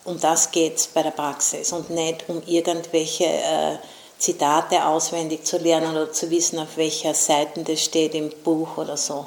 Um 0.05 0.19
das 0.19 0.51
geht 0.51 0.77
es 0.77 0.87
bei 0.87 1.03
der 1.03 1.11
Praxis 1.11 1.71
und 1.71 1.89
nicht 1.89 2.25
um 2.29 2.41
irgendwelche 2.45 3.25
äh, 3.25 3.77
Zitate 4.17 4.85
auswendig 4.85 5.45
zu 5.45 5.57
lernen 5.57 5.95
oder 5.95 6.11
zu 6.11 6.29
wissen, 6.29 6.59
auf 6.59 6.77
welcher 6.77 7.13
Seite 7.13 7.63
das 7.63 7.83
steht 7.83 8.13
im 8.13 8.29
Buch 8.43 8.77
oder 8.77 8.97
so. 8.97 9.25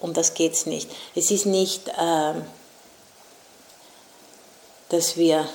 Um 0.00 0.12
das 0.12 0.34
geht 0.34 0.52
es 0.52 0.66
nicht. 0.66 0.90
Es 1.14 1.30
ist 1.30 1.46
nicht, 1.46 1.88
äh, 1.88 2.34
dass 4.88 5.16
wir 5.16 5.48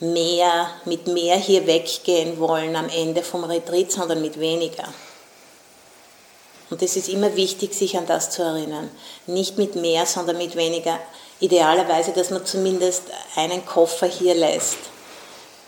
mehr, 0.00 0.70
mit 0.84 1.06
mehr 1.06 1.36
hier 1.36 1.66
weggehen 1.66 2.38
wollen 2.38 2.76
am 2.76 2.88
Ende 2.88 3.22
vom 3.22 3.44
Retreat, 3.44 3.90
sondern 3.90 4.22
mit 4.22 4.38
weniger. 4.38 4.84
Und 6.70 6.82
es 6.82 6.96
ist 6.96 7.08
immer 7.08 7.34
wichtig, 7.34 7.74
sich 7.74 7.96
an 7.96 8.06
das 8.06 8.30
zu 8.30 8.42
erinnern. 8.42 8.90
Nicht 9.26 9.56
mit 9.56 9.74
mehr, 9.74 10.04
sondern 10.06 10.36
mit 10.36 10.54
weniger. 10.54 10.98
Idealerweise, 11.40 12.12
dass 12.12 12.30
man 12.30 12.44
zumindest 12.44 13.04
einen 13.36 13.64
Koffer 13.64 14.06
hier 14.06 14.34
lässt, 14.34 14.76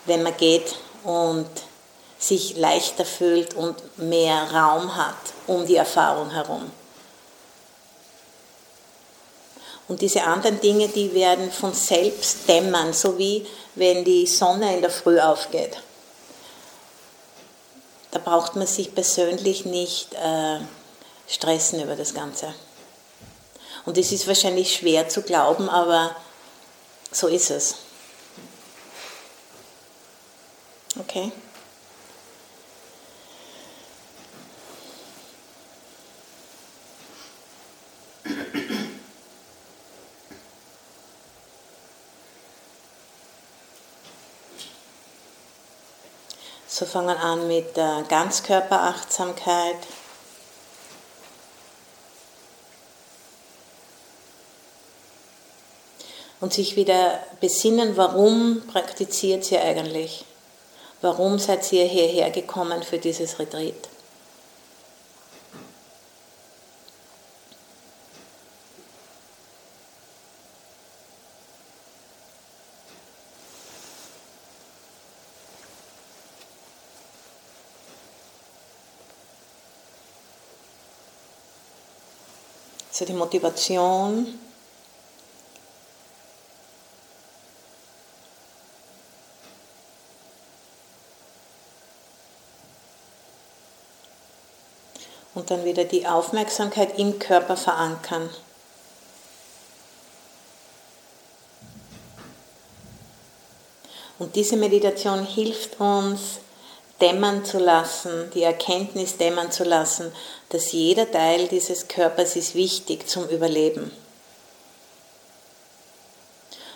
wenn 0.06 0.22
man 0.22 0.36
geht 0.36 0.74
und 1.04 1.48
sich 2.18 2.56
leichter 2.58 3.06
fühlt 3.06 3.54
und 3.54 3.76
mehr 3.96 4.50
Raum 4.52 4.94
hat 4.94 5.16
um 5.46 5.66
die 5.66 5.76
Erfahrung 5.76 6.30
herum. 6.30 6.70
Und 9.90 10.02
diese 10.02 10.22
anderen 10.22 10.60
Dinge, 10.60 10.86
die 10.86 11.12
werden 11.14 11.50
von 11.50 11.74
selbst 11.74 12.48
dämmern, 12.48 12.92
so 12.92 13.18
wie 13.18 13.44
wenn 13.74 14.04
die 14.04 14.24
Sonne 14.24 14.76
in 14.76 14.82
der 14.82 14.90
Früh 14.90 15.18
aufgeht. 15.18 15.78
Da 18.12 18.20
braucht 18.20 18.54
man 18.54 18.68
sich 18.68 18.94
persönlich 18.94 19.64
nicht 19.64 20.14
äh, 20.14 20.60
stressen 21.26 21.82
über 21.82 21.96
das 21.96 22.14
Ganze. 22.14 22.54
Und 23.84 23.98
es 23.98 24.12
ist 24.12 24.28
wahrscheinlich 24.28 24.76
schwer 24.76 25.08
zu 25.08 25.22
glauben, 25.22 25.68
aber 25.68 26.14
so 27.10 27.26
ist 27.26 27.50
es. 27.50 27.74
Okay? 31.00 31.32
So 46.72 46.86
fangen 46.86 47.16
an 47.16 47.48
mit 47.48 47.76
der 47.76 48.04
Ganzkörperachtsamkeit. 48.08 49.76
Und 56.40 56.54
sich 56.54 56.76
wieder 56.76 57.18
besinnen, 57.40 57.96
warum 57.96 58.62
praktiziert 58.68 59.50
ihr 59.50 59.60
eigentlich? 59.62 60.24
Warum 61.00 61.40
seid 61.40 61.70
ihr 61.72 61.86
hierher 61.86 62.30
gekommen 62.30 62.84
für 62.84 62.98
dieses 62.98 63.40
Retreat? 63.40 63.89
So 83.00 83.06
die 83.06 83.14
Motivation. 83.14 84.38
Und 95.34 95.50
dann 95.50 95.64
wieder 95.64 95.84
die 95.84 96.06
Aufmerksamkeit 96.06 96.98
im 96.98 97.18
Körper 97.18 97.56
verankern. 97.56 98.28
Und 104.18 104.36
diese 104.36 104.58
Meditation 104.58 105.24
hilft 105.24 105.80
uns, 105.80 106.40
dämmern 107.00 107.44
zu 107.44 107.58
lassen, 107.58 108.30
die 108.34 108.42
Erkenntnis 108.42 109.16
dämmern 109.16 109.50
zu 109.50 109.64
lassen, 109.64 110.12
dass 110.50 110.72
jeder 110.72 111.10
Teil 111.10 111.48
dieses 111.48 111.88
Körpers 111.88 112.36
ist 112.36 112.54
wichtig 112.54 113.08
zum 113.08 113.28
Überleben. 113.28 113.90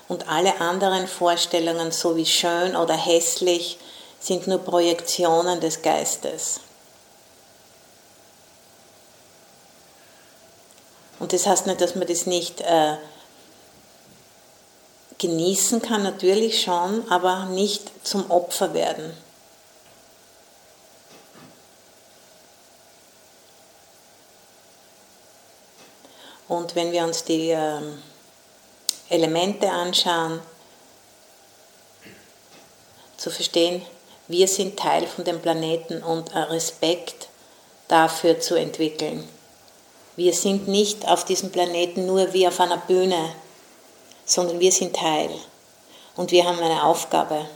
Und 0.08 0.28
alle 0.28 0.60
anderen 0.60 1.06
Vorstellungen, 1.06 1.90
so 1.90 2.16
wie 2.16 2.26
schön 2.26 2.76
oder 2.76 2.94
hässlich, 2.94 3.78
sind 4.20 4.46
nur 4.46 4.58
Projektionen 4.58 5.60
des 5.60 5.82
Geistes. 5.82 6.60
Und 11.18 11.32
das 11.32 11.46
heißt 11.46 11.66
nicht, 11.66 11.80
dass 11.80 11.94
man 11.94 12.06
das 12.06 12.26
nicht 12.26 12.60
äh, 12.60 12.96
genießen 15.18 15.80
kann, 15.80 16.02
natürlich 16.02 16.62
schon, 16.62 17.10
aber 17.10 17.46
nicht 17.46 17.90
zum 18.06 18.30
Opfer 18.30 18.74
werden. 18.74 19.23
Und 26.54 26.76
wenn 26.76 26.92
wir 26.92 27.02
uns 27.02 27.24
die 27.24 27.50
ähm, 27.50 28.00
Elemente 29.08 29.68
anschauen, 29.68 30.40
zu 33.16 33.30
verstehen, 33.30 33.82
wir 34.28 34.46
sind 34.46 34.78
Teil 34.78 35.06
von 35.06 35.24
dem 35.24 35.40
Planeten 35.40 36.02
und 36.02 36.32
Respekt 36.34 37.28
dafür 37.88 38.38
zu 38.38 38.54
entwickeln. 38.54 39.28
Wir 40.14 40.32
sind 40.32 40.68
nicht 40.68 41.08
auf 41.08 41.24
diesem 41.24 41.50
Planeten 41.50 42.06
nur 42.06 42.32
wie 42.32 42.46
auf 42.46 42.60
einer 42.60 42.78
Bühne, 42.78 43.34
sondern 44.24 44.60
wir 44.60 44.70
sind 44.70 44.94
Teil 44.94 45.30
und 46.14 46.30
wir 46.30 46.44
haben 46.44 46.60
eine 46.60 46.84
Aufgabe. 46.84 47.46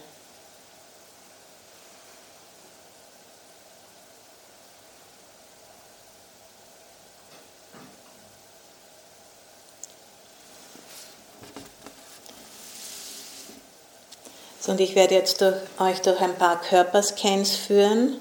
Und 14.69 14.81
ich 14.81 14.95
werde 14.95 15.15
jetzt 15.15 15.41
durch, 15.41 15.57
euch 15.81 16.03
durch 16.03 16.21
ein 16.21 16.35
paar 16.35 16.61
Körperscans 16.61 17.57
führen. 17.57 18.19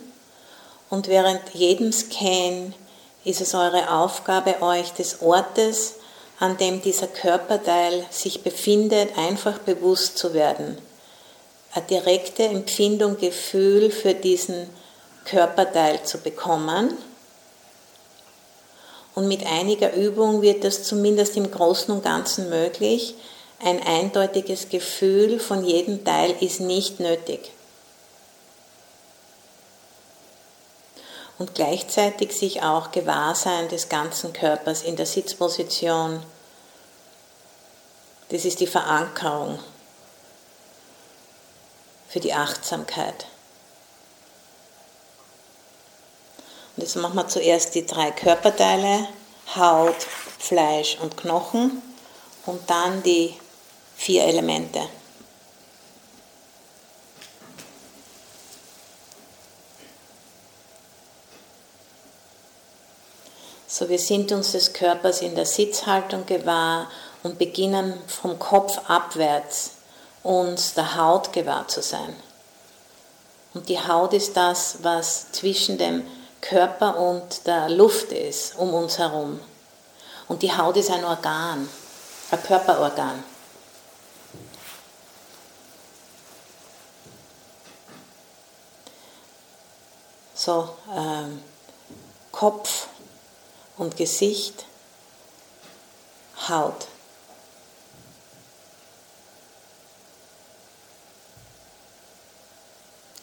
Und 0.90 1.10
während 1.10 1.42
jedem 1.54 1.92
Scan 1.92 2.74
ist 3.26 3.42
es 3.42 3.54
eure 3.54 3.92
Aufgabe, 3.92 4.62
euch 4.62 4.94
des 4.94 5.22
Ortes, 5.22 5.96
an 6.40 6.56
dem 6.56 6.82
dieser 6.82 7.08
Körperteil 7.08 8.06
sich 8.10 8.44
befindet, 8.44 9.18
einfach 9.18 9.58
bewusst 9.60 10.18
zu 10.18 10.34
werden. 10.34 10.78
Eine 11.74 11.86
direkte 11.86 12.44
Empfindung, 12.44 13.18
Gefühl 13.18 13.92
für 13.92 14.14
diesen 14.14 14.70
Körperteil 15.26 16.04
zu 16.04 16.20
bekommen. 16.20 16.98
Und 19.16 19.28
mit 19.28 19.46
einiger 19.46 19.94
Übung 19.94 20.42
wird 20.42 20.64
das 20.64 20.84
zumindest 20.84 21.36
im 21.36 21.52
Großen 21.52 21.94
und 21.94 22.06
Ganzen 22.06 22.50
möglich, 22.50 23.16
ein 23.60 23.82
eindeutiges 23.82 24.70
Gefühl 24.70 25.40
von 25.40 25.64
jedem 25.66 26.04
Teil 26.04 26.36
ist 26.42 26.60
nicht 26.60 27.00
nötig. 27.00 27.52
Und 31.40 31.54
gleichzeitig 31.56 32.36
sich 32.36 32.64
auch 32.64 32.92
Gewahrsein 32.92 33.70
des 33.70 33.90
ganzen 33.90 34.34
Körpers 34.34 34.82
in 34.82 34.96
der 34.96 35.06
Sitzposition. 35.06 36.24
Das 38.30 38.44
ist 38.44 38.60
die 38.60 38.68
Verankerung 38.68 39.60
für 42.10 42.20
die 42.20 42.34
Achtsamkeit. 42.34 43.28
Und 46.76 46.84
jetzt 46.84 46.96
machen 46.96 47.16
wir 47.16 47.28
zuerst 47.28 47.76
die 47.76 47.86
drei 47.86 48.12
Körperteile, 48.12 49.08
Haut, 49.56 49.96
Fleisch 50.40 50.98
und 51.02 51.18
Knochen 51.18 51.82
und 52.46 52.70
dann 52.70 53.04
die 53.04 53.36
vier 53.98 54.24
Elemente. 54.24 54.82
So, 63.68 63.90
wir 63.90 64.00
sind 64.00 64.32
uns 64.32 64.54
des 64.54 64.72
Körpers 64.72 65.22
in 65.22 65.36
der 65.36 65.46
Sitzhaltung 65.46 66.26
gewahr 66.26 66.90
und 67.22 67.38
beginnen 67.38 67.94
vom 68.08 68.40
Kopf 68.40 68.80
abwärts 68.88 69.72
uns 70.24 70.74
der 70.74 70.96
Haut 70.96 71.34
gewahr 71.34 71.68
zu 71.68 71.82
sein. 71.82 72.16
Und 73.54 73.70
die 73.70 73.80
Haut 73.80 74.14
ist 74.14 74.38
das, 74.38 74.78
was 74.84 75.32
zwischen 75.32 75.78
dem 75.78 76.06
Körper 76.42 76.98
und 76.98 77.46
der 77.46 77.70
Luft 77.70 78.12
ist, 78.12 78.58
um 78.58 78.74
uns 78.74 79.00
herum. 79.00 79.40
Und 80.28 80.44
die 80.44 80.56
Haut 80.56 80.78
ist 80.78 80.92
ein 80.92 81.04
Organ, 81.04 81.68
ein 82.32 82.44
Körperorgan. 82.44 83.24
So 90.38 90.70
ähm, 90.96 91.42
Kopf 92.32 92.88
und 93.78 93.98
Gesicht, 93.98 94.66
Haut. 96.48 96.88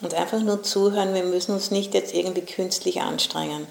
Und 0.01 0.13
einfach 0.13 0.39
nur 0.41 0.61
zuhören, 0.61 1.13
wir 1.13 1.23
müssen 1.23 1.53
uns 1.53 1.71
nicht 1.71 1.93
jetzt 1.93 2.13
irgendwie 2.13 2.45
künstlich 2.45 3.01
anstrengen. 3.01 3.65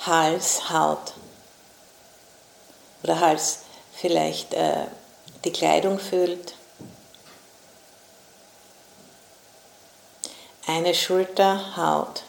Hals, 0.00 0.70
Haut. 0.70 1.14
Oder 3.02 3.18
Hals 3.18 3.60
vielleicht 3.94 4.54
äh, 4.54 4.86
die 5.44 5.52
Kleidung 5.52 5.98
füllt. 5.98 6.54
Eine 10.78 10.94
Schulter, 10.94 11.76
Haut. 11.76 12.22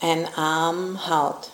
ein 0.00 0.34
Arm 0.34 1.06
Haut. 1.06 1.50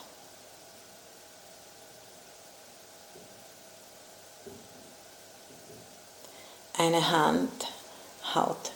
Eine 6.77 7.09
Hand 7.09 7.67
Haut. 8.33 8.71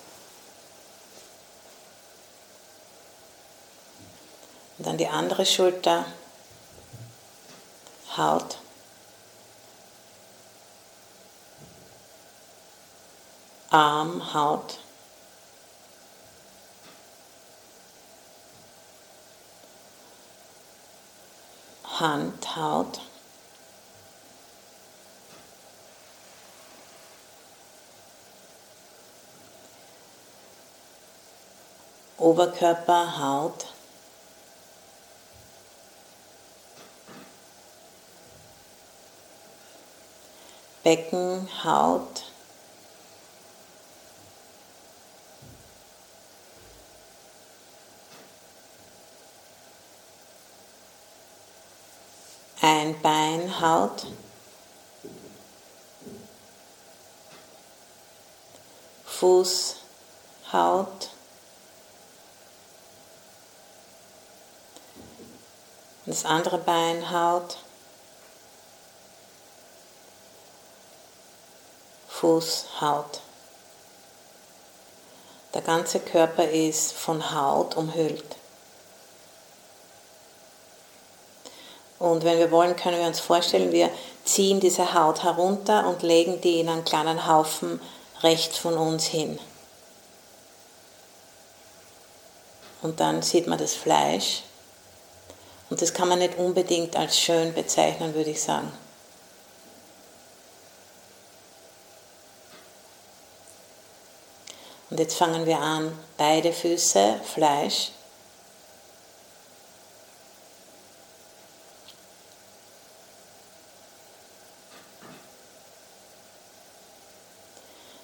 Und 4.77 4.87
dann 4.87 4.97
die 4.97 5.07
andere 5.07 5.45
Schulter 5.45 6.05
Haut. 8.17 8.60
Arm, 13.71 14.19
Haut. 14.19 14.79
Hand, 21.85 22.45
Haut. 22.55 22.99
Oberkörper, 32.17 33.17
Haut. 33.19 33.67
Becken, 40.83 41.47
Haut. 41.63 42.30
Haut. 53.61 54.07
Fuß, 59.05 59.75
Haut. 60.51 61.09
Das 66.07 66.25
andere 66.25 66.57
Bein, 66.57 67.11
Haut. 67.11 67.57
Fuß, 72.09 72.65
Haut. 72.81 73.21
Der 75.53 75.61
ganze 75.61 75.99
Körper 75.99 76.49
ist 76.49 76.93
von 76.93 77.35
Haut 77.35 77.75
umhüllt. 77.77 78.40
Und 82.01 82.23
wenn 82.23 82.39
wir 82.39 82.49
wollen, 82.49 82.75
können 82.75 82.99
wir 82.99 83.05
uns 83.05 83.19
vorstellen, 83.19 83.71
wir 83.71 83.91
ziehen 84.25 84.59
diese 84.59 84.95
Haut 84.95 85.21
herunter 85.21 85.85
und 85.87 86.01
legen 86.01 86.41
die 86.41 86.59
in 86.59 86.67
einen 86.67 86.83
kleinen 86.83 87.27
Haufen 87.27 87.79
rechts 88.23 88.57
von 88.57 88.73
uns 88.73 89.05
hin. 89.05 89.37
Und 92.81 92.99
dann 92.99 93.21
sieht 93.21 93.45
man 93.45 93.59
das 93.59 93.75
Fleisch. 93.75 94.41
Und 95.69 95.79
das 95.83 95.93
kann 95.93 96.07
man 96.07 96.17
nicht 96.17 96.39
unbedingt 96.39 96.95
als 96.95 97.19
schön 97.19 97.53
bezeichnen, 97.53 98.15
würde 98.15 98.31
ich 98.31 98.41
sagen. 98.41 98.73
Und 104.89 104.99
jetzt 104.99 105.19
fangen 105.19 105.45
wir 105.45 105.59
an, 105.59 105.95
beide 106.17 106.51
Füße, 106.51 107.19
Fleisch. 107.23 107.91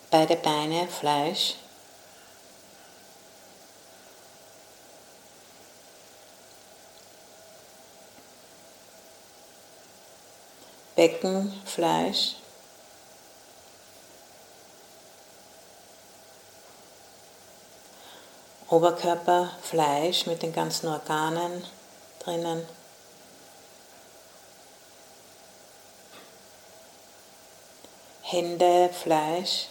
Beide 0.09 0.37
Beine, 0.37 0.87
Fleisch. 0.87 1.55
Becken, 10.95 11.61
Fleisch. 11.65 12.35
Oberkörper, 18.69 19.51
Fleisch 19.61 20.25
mit 20.25 20.41
den 20.41 20.53
ganzen 20.53 20.87
Organen 20.87 21.63
drinnen. 22.19 22.65
Hände, 28.21 28.89
Fleisch. 28.93 29.67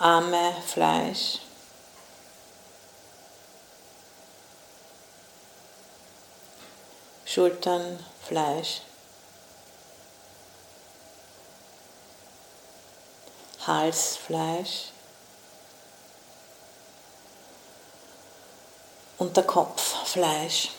Arme, 0.00 0.54
Fleisch. 0.64 1.40
Schultern, 7.24 7.98
Fleisch. 8.22 8.82
Hals, 13.66 14.16
Fleisch. 14.16 14.92
Und 19.18 19.36
Fleisch. 19.80 20.70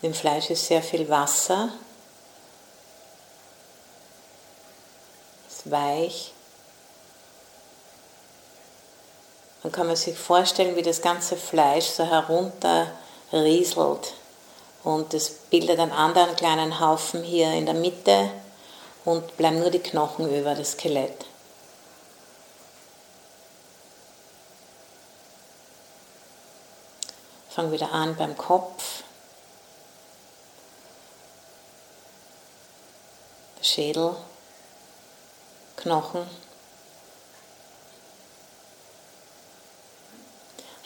Im 0.00 0.14
Fleisch 0.14 0.50
ist 0.50 0.66
sehr 0.66 0.82
viel 0.82 1.08
Wasser. 1.08 1.70
Ist 5.48 5.70
weich. 5.70 6.32
Dann 9.62 9.72
kann 9.72 9.88
man 9.88 9.96
sich 9.96 10.16
vorstellen, 10.16 10.76
wie 10.76 10.82
das 10.82 11.02
ganze 11.02 11.36
Fleisch 11.36 11.86
so 11.86 12.04
herunterrieselt. 12.04 14.14
Und 14.84 15.12
es 15.14 15.30
bildet 15.30 15.80
einen 15.80 15.92
anderen 15.92 16.36
kleinen 16.36 16.78
Haufen 16.78 17.24
hier 17.24 17.52
in 17.52 17.66
der 17.66 17.74
Mitte 17.74 18.30
und 19.04 19.36
bleiben 19.36 19.58
nur 19.58 19.70
die 19.70 19.80
Knochen 19.80 20.32
über, 20.32 20.54
das 20.54 20.72
Skelett. 20.72 21.26
Fangen 27.50 27.72
wieder 27.72 27.90
an 27.90 28.14
beim 28.16 28.36
Kopf. 28.36 29.02
Der 33.58 33.64
Schädel, 33.78 34.16
Knochen. 35.76 36.26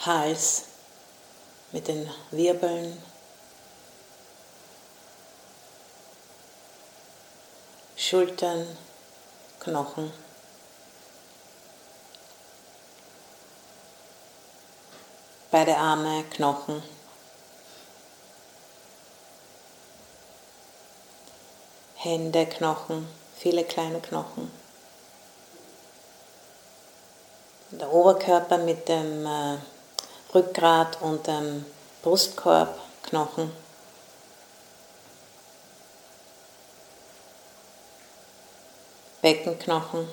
Hals 0.05 0.65
mit 1.71 1.87
den 1.87 2.07
Wirbeln. 2.29 3.01
Schultern, 7.95 8.77
Knochen. 9.59 10.13
Beide 15.49 15.75
Arme, 15.75 16.25
Knochen. 16.25 16.92
Hände, 22.03 22.45
Knochen, 22.45 23.07
viele 23.37 23.63
kleine 23.63 24.01
Knochen. 24.01 24.51
Der 27.71 27.89
Oberkörper 27.93 28.57
mit 28.57 28.89
dem 28.89 29.25
äh, 29.25 29.57
Rückgrat 30.35 31.01
und 31.01 31.25
dem 31.25 31.65
Brustkorb, 32.01 32.77
Knochen. 33.03 33.53
Beckenknochen. 39.21 40.09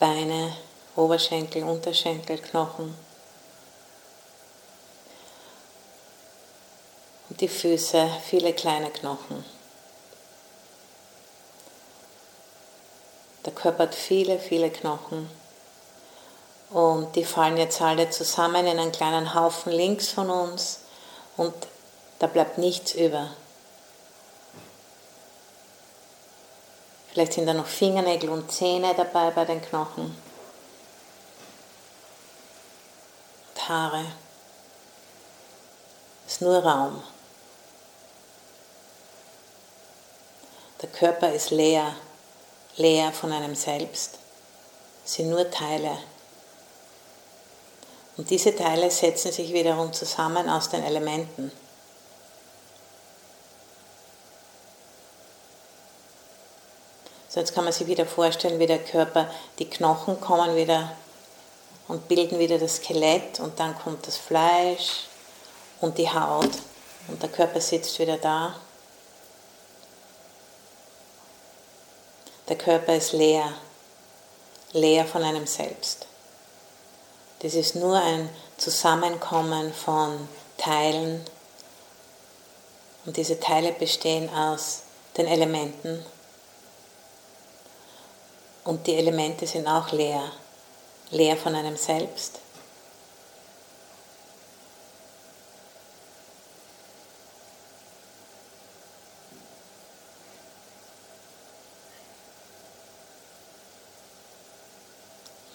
Beine, 0.00 0.56
Oberschenkel, 0.96 1.62
Unterschenkel, 1.62 2.38
Knochen. 2.38 3.11
Die 7.42 7.48
Füße, 7.48 8.08
viele 8.24 8.52
kleine 8.52 8.88
Knochen. 8.90 9.44
Der 13.44 13.52
Körper 13.52 13.82
hat 13.82 13.96
viele, 13.96 14.38
viele 14.38 14.70
Knochen. 14.70 15.28
Und 16.70 17.16
die 17.16 17.24
fallen 17.24 17.56
jetzt 17.56 17.82
alle 17.82 18.08
zusammen 18.10 18.64
in 18.64 18.78
einen 18.78 18.92
kleinen 18.92 19.34
Haufen 19.34 19.72
links 19.72 20.08
von 20.08 20.30
uns 20.30 20.82
und 21.36 21.52
da 22.20 22.28
bleibt 22.28 22.58
nichts 22.58 22.94
über. 22.94 23.30
Vielleicht 27.10 27.32
sind 27.32 27.46
da 27.46 27.54
noch 27.54 27.66
Fingernägel 27.66 28.30
und 28.30 28.52
Zähne 28.52 28.94
dabei 28.96 29.32
bei 29.32 29.44
den 29.44 29.60
Knochen. 29.60 30.16
Und 33.48 33.68
Haare. 33.68 34.04
Es 36.26 36.34
ist 36.34 36.42
nur 36.42 36.64
Raum. 36.64 37.02
Der 40.82 40.90
Körper 40.90 41.32
ist 41.32 41.50
leer, 41.50 41.94
leer 42.76 43.12
von 43.12 43.32
einem 43.32 43.54
selbst. 43.54 44.18
Es 45.04 45.14
sind 45.14 45.30
nur 45.30 45.48
Teile. 45.48 45.96
Und 48.16 48.28
diese 48.28 48.54
Teile 48.54 48.90
setzen 48.90 49.32
sich 49.32 49.52
wiederum 49.52 49.92
zusammen 49.92 50.48
aus 50.48 50.68
den 50.68 50.82
Elementen. 50.82 51.52
So 57.28 57.40
jetzt 57.40 57.54
kann 57.54 57.64
man 57.64 57.72
sich 57.72 57.86
wieder 57.86 58.04
vorstellen, 58.04 58.58
wie 58.58 58.66
der 58.66 58.80
Körper, 58.80 59.30
die 59.58 59.70
Knochen 59.70 60.20
kommen 60.20 60.54
wieder 60.54 60.94
und 61.88 62.06
bilden 62.06 62.38
wieder 62.38 62.58
das 62.58 62.76
Skelett 62.76 63.40
und 63.40 63.58
dann 63.58 63.78
kommt 63.78 64.06
das 64.06 64.18
Fleisch 64.18 65.04
und 65.80 65.96
die 65.96 66.10
Haut 66.10 66.50
und 67.08 67.22
der 67.22 67.30
Körper 67.30 67.60
sitzt 67.60 67.98
wieder 67.98 68.18
da. 68.18 68.54
Der 72.48 72.56
Körper 72.56 72.94
ist 72.96 73.12
leer, 73.12 73.52
leer 74.72 75.06
von 75.06 75.22
einem 75.22 75.46
selbst. 75.46 76.06
Das 77.40 77.54
ist 77.54 77.74
nur 77.74 77.96
ein 78.00 78.28
Zusammenkommen 78.56 79.72
von 79.72 80.28
Teilen 80.58 81.24
und 83.04 83.16
diese 83.16 83.40
Teile 83.40 83.72
bestehen 83.72 84.28
aus 84.32 84.82
den 85.16 85.26
Elementen 85.26 86.04
und 88.64 88.86
die 88.86 88.94
Elemente 88.94 89.46
sind 89.46 89.66
auch 89.66 89.90
leer, 89.90 90.22
leer 91.10 91.36
von 91.36 91.54
einem 91.54 91.76
selbst. 91.76 92.38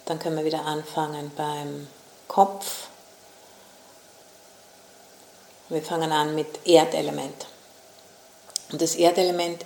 Dann 0.08 0.20
können 0.20 0.38
wir 0.38 0.46
wieder 0.46 0.66
anfangen 0.66 1.32
beim 1.36 1.88
Kopf. 2.30 2.88
Wir 5.68 5.82
fangen 5.82 6.14
an 6.14 6.34
mit 6.34 6.66
Erdelement. 6.66 7.46
Und 8.72 8.82
das 8.82 8.96
Erdelement 8.96 9.66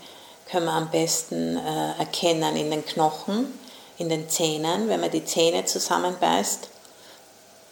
können 0.50 0.66
wir 0.66 0.74
am 0.74 0.90
besten 0.90 1.58
äh, 1.58 2.00
erkennen 2.00 2.56
in 2.56 2.72
den 2.72 2.84
Knochen, 2.84 3.60
in 4.00 4.10
den 4.10 4.30
Zähnen, 4.30 4.90
wenn 4.90 5.00
man 5.00 5.12
die 5.12 5.26
Zähne 5.26 5.66
zusammenbeißt. 5.66 6.70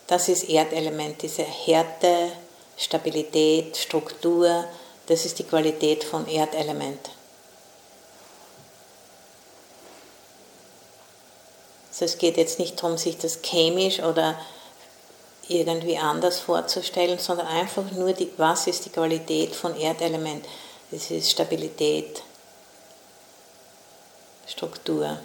Das 0.06 0.30
ist 0.30 0.48
Erdelement, 0.48 1.24
diese 1.24 1.44
Härte, 1.44 2.32
Stabilität, 2.78 3.78
Struktur, 3.78 4.64
das 5.08 5.26
ist 5.26 5.40
die 5.40 5.44
Qualität 5.44 6.04
von 6.04 6.28
Erdelement. 6.28 7.10
Also 12.00 12.14
es 12.14 12.18
geht 12.18 12.38
jetzt 12.38 12.60
nicht 12.60 12.82
darum, 12.82 12.98
sich 12.98 13.18
das 13.18 13.42
chemisch 13.42 14.00
oder 14.00 14.40
irgendwie 15.50 15.98
anders 15.98 16.40
vorzustellen, 16.40 17.20
sondern 17.20 17.48
einfach 17.48 17.92
nur, 17.92 18.14
die, 18.14 18.32
was 18.38 18.68
ist 18.68 18.86
die 18.86 18.90
Qualität 18.90 19.54
von 19.54 19.76
Erdelement. 19.76 20.46
Das 20.92 21.12
ist 21.12 21.30
Stabilität, 21.30 22.24
Struktur. 24.48 25.20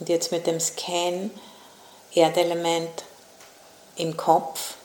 Und 0.00 0.08
jetzt 0.08 0.32
mit 0.32 0.44
dem 0.48 0.58
Scan 0.58 1.30
Erdelement 2.12 3.04
im 3.94 4.16
Kopf. 4.16 4.75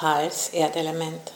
Hals, 0.00 0.50
Erdelement. 0.52 1.32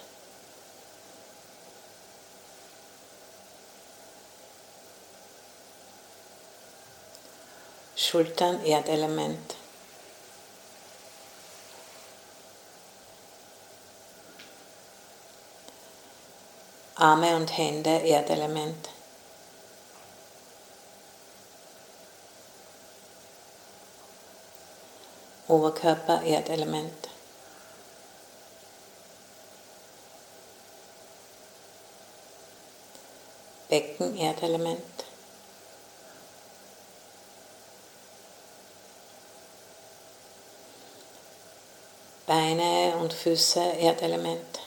Schultern, 7.96 8.62
Erdelement. 8.64 9.56
Arme 16.96 17.36
und 17.36 17.56
Hände, 17.56 17.90
Erdelement. 17.90 18.90
Oberkörper, 25.48 26.22
Erdelement. 26.22 27.09
Becken, 33.70 34.16
Erdelement. 34.18 34.82
Beine 42.26 42.96
und 43.00 43.12
Füße, 43.12 43.60
Erdelement. 43.60 44.60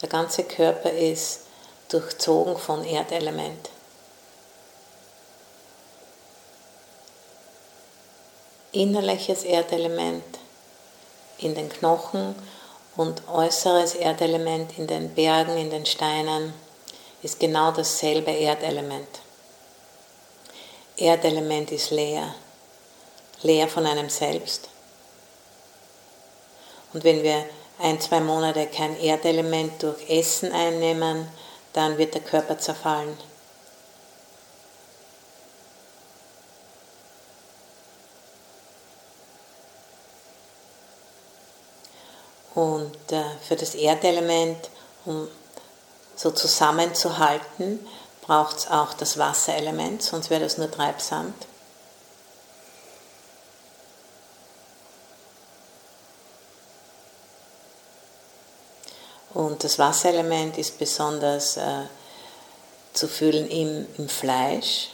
Der 0.00 0.08
ganze 0.08 0.44
Körper 0.44 0.90
ist 0.90 1.40
durchzogen 1.88 2.56
von 2.56 2.82
Erdelement. 2.82 3.68
Innerliches 8.72 9.44
Erdelement 9.44 10.38
in 11.38 11.54
den 11.54 11.68
Knochen 11.68 12.34
und 12.96 13.26
äußeres 13.28 13.94
Erdelement 13.94 14.78
in 14.78 14.86
den 14.86 15.14
Bergen, 15.14 15.56
in 15.56 15.70
den 15.70 15.86
Steinen 15.86 16.54
ist 17.22 17.40
genau 17.40 17.72
dasselbe 17.72 18.30
Erdelement. 18.30 19.20
Erdelement 20.96 21.72
ist 21.72 21.90
leer 21.90 22.34
leer 23.44 23.68
von 23.68 23.86
einem 23.86 24.08
selbst. 24.08 24.68
Und 26.92 27.04
wenn 27.04 27.22
wir 27.22 27.44
ein, 27.78 28.00
zwei 28.00 28.20
Monate 28.20 28.66
kein 28.66 28.98
Erdelement 28.98 29.82
durch 29.82 30.08
Essen 30.08 30.52
einnehmen, 30.52 31.28
dann 31.72 31.98
wird 31.98 32.14
der 32.14 32.22
Körper 32.22 32.58
zerfallen. 32.58 33.16
Und 42.54 42.96
äh, 43.10 43.22
für 43.46 43.56
das 43.56 43.74
Erdelement, 43.74 44.70
um 45.04 45.28
so 46.16 46.30
zusammenzuhalten, 46.30 47.84
braucht 48.22 48.58
es 48.58 48.70
auch 48.70 48.94
das 48.94 49.18
Wasserelement, 49.18 50.02
sonst 50.02 50.30
wäre 50.30 50.42
das 50.42 50.56
nur 50.56 50.70
Treibsand. 50.70 51.34
Und 59.34 59.64
das 59.64 59.80
Wasserelement 59.80 60.56
ist 60.58 60.78
besonders 60.78 61.56
äh, 61.56 61.82
zu 62.92 63.08
fühlen 63.08 63.48
im, 63.48 63.86
im 63.98 64.08
Fleisch. 64.08 64.90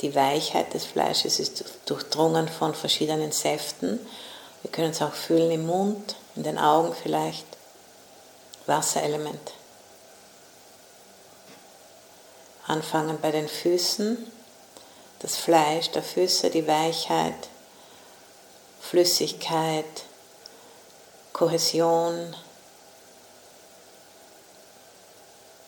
Die 0.00 0.14
Weichheit 0.14 0.72
des 0.72 0.86
Fleisches 0.86 1.38
ist 1.38 1.64
durchdrungen 1.84 2.48
von 2.48 2.74
verschiedenen 2.74 3.32
Säften. 3.32 4.00
Wir 4.62 4.70
können 4.70 4.90
es 4.90 5.02
auch 5.02 5.12
fühlen 5.12 5.50
im 5.50 5.66
Mund, 5.66 6.16
in 6.38 6.44
den 6.44 6.58
Augen 6.58 6.94
vielleicht. 6.94 7.46
Wasserelement. 8.66 9.54
Anfangen 12.68 13.20
bei 13.20 13.32
den 13.32 13.48
Füßen. 13.48 14.30
Das 15.18 15.36
Fleisch 15.36 15.90
der 15.90 16.04
Füße, 16.04 16.48
die 16.50 16.68
Weichheit, 16.68 17.48
Flüssigkeit, 18.80 20.04
Kohäsion, 21.32 22.36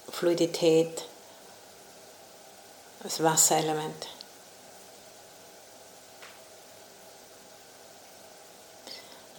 Fluidität, 0.08 1.04
das 3.02 3.20
Wasserelement. 3.20 4.06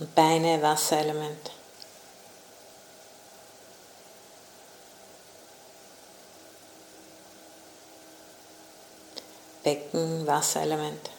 Beine, 0.02 0.60
Wasserelement. 0.64 1.52
Becken, 9.64 10.26
Wasserelement. 10.26 11.12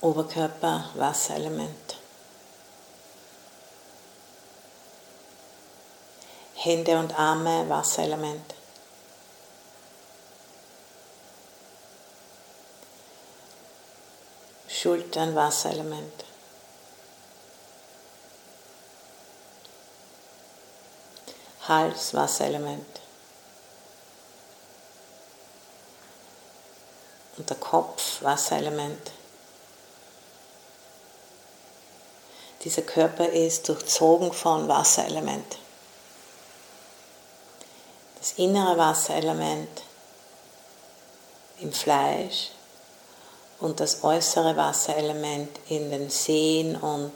Oberkörper, 0.00 0.90
Wasserelement. 0.94 1.98
Hände 6.54 6.98
und 7.00 7.18
Arme, 7.18 7.68
Wasserelement. 7.68 8.59
Schultern, 14.80 15.34
Wasserelement. 15.34 16.24
Hals, 21.68 22.14
Wasserelement. 22.14 23.00
Und 27.36 27.50
der 27.50 27.58
Kopf, 27.58 28.22
Wasserelement. 28.22 29.10
Dieser 32.64 32.80
Körper 32.80 33.28
ist 33.28 33.68
durchzogen 33.68 34.32
von 34.32 34.66
Wasserelement. 34.66 35.58
Das 38.18 38.32
innere 38.38 38.78
Wasserelement 38.78 39.82
im 41.58 41.70
Fleisch 41.70 42.52
und 43.60 43.80
das 43.80 44.02
äußere 44.02 44.56
Wasserelement 44.56 45.50
in 45.68 45.90
den 45.90 46.10
Seen 46.10 46.76
und 46.76 47.12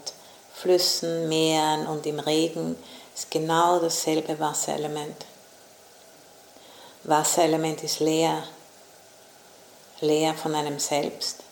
Flüssen, 0.53 1.27
Meeren 1.27 1.87
und 1.87 2.05
im 2.05 2.19
Regen 2.19 2.75
ist 3.13 3.29
genau 3.31 3.79
dasselbe 3.79 4.39
Wasserelement. 4.39 5.25
Wasserelement 7.03 7.83
ist 7.83 7.99
leer, 7.99 8.43
leer 10.01 10.33
von 10.33 10.55
einem 10.55 10.79
selbst. 10.79 11.43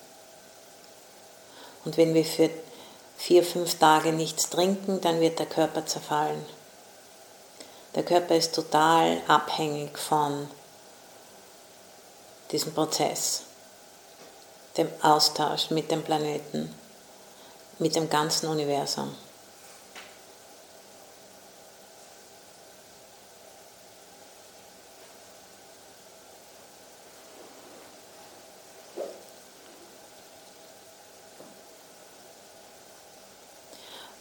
Und 1.86 1.98
wenn 1.98 2.14
wir 2.14 2.26
für 2.26 2.50
vier, 3.18 3.44
fünf 3.44 3.78
Tage 3.78 4.12
nichts 4.12 4.50
trinken, 4.50 5.02
dann 5.02 5.20
wird 5.20 5.40
der 5.40 5.46
Körper 5.46 5.86
zerfallen. 5.86 6.46
Der 7.96 8.04
Körper 8.04 8.36
ist 8.36 8.56
total 8.56 9.22
abhängig 9.28 9.98
von 9.98 10.50
diesem 12.52 12.74
Prozess, 12.74 13.44
dem 14.78 14.90
Austausch 15.02 15.70
mit 15.70 15.92
dem 15.92 16.04
Planeten, 16.04 16.74
mit 17.80 17.96
dem 17.96 18.10
ganzen 18.10 18.48
Universum. 18.48 19.16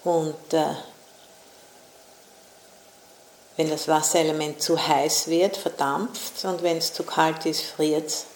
Und 0.05 0.53
äh, 0.53 0.75
wenn 3.57 3.71
das 3.71 3.87
Wasserelement 3.87 4.61
zu 4.61 4.77
heiß 4.77 5.29
wird, 5.29 5.57
verdampft 5.57 6.45
und 6.45 6.63
wenn 6.63 6.79
es 6.79 6.93
zu 6.93 7.05
kalt 7.05 7.47
ist, 7.47 7.63
friert 7.63 8.09
es. 8.09 8.27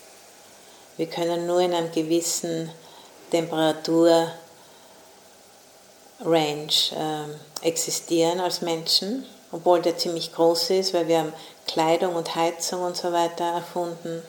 Wir 0.96 1.06
können 1.06 1.46
nur 1.46 1.60
in 1.60 1.74
einem 1.74 1.92
gewissen 1.92 2.70
Temperatur 3.30 4.30
Range 6.24 6.72
äh, 6.92 7.66
existieren 7.66 8.40
als 8.40 8.62
Menschen, 8.62 9.26
obwohl 9.52 9.82
der 9.82 9.98
ziemlich 9.98 10.32
groß 10.32 10.70
ist, 10.70 10.94
weil 10.94 11.08
wir 11.08 11.18
haben 11.18 11.32
Kleidung 11.66 12.14
und 12.14 12.34
Heizung 12.34 12.82
und 12.82 12.96
so 12.96 13.12
weiter 13.12 13.44
erfunden. 13.44 14.22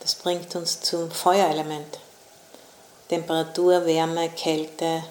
Das 0.00 0.14
bringt 0.14 0.56
uns 0.56 0.80
zum 0.80 1.10
Feuerelement. 1.10 1.98
Temperatur, 3.08 3.84
Wärme, 3.86 4.30
Kälte. 4.30 5.04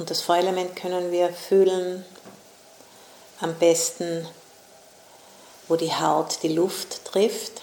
Und 0.00 0.08
das 0.08 0.22
Feuerelement 0.22 0.76
können 0.76 1.12
wir 1.12 1.30
fühlen 1.30 2.06
am 3.38 3.54
besten, 3.56 4.26
wo 5.68 5.76
die 5.76 5.94
Haut 5.94 6.42
die 6.42 6.54
Luft 6.54 7.04
trifft 7.04 7.60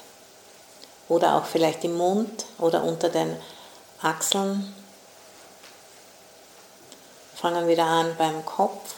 oder 1.10 1.34
auch 1.34 1.46
vielleicht 1.48 1.84
im 1.84 1.98
Mund 1.98 2.46
oder 2.60 2.84
unter 2.84 3.10
den 3.10 3.42
Achseln. 4.04 4.72
Fangen 7.36 7.68
wieder 7.68 7.86
an 7.86 8.16
beim 8.20 8.46
Kopf. 8.46 8.94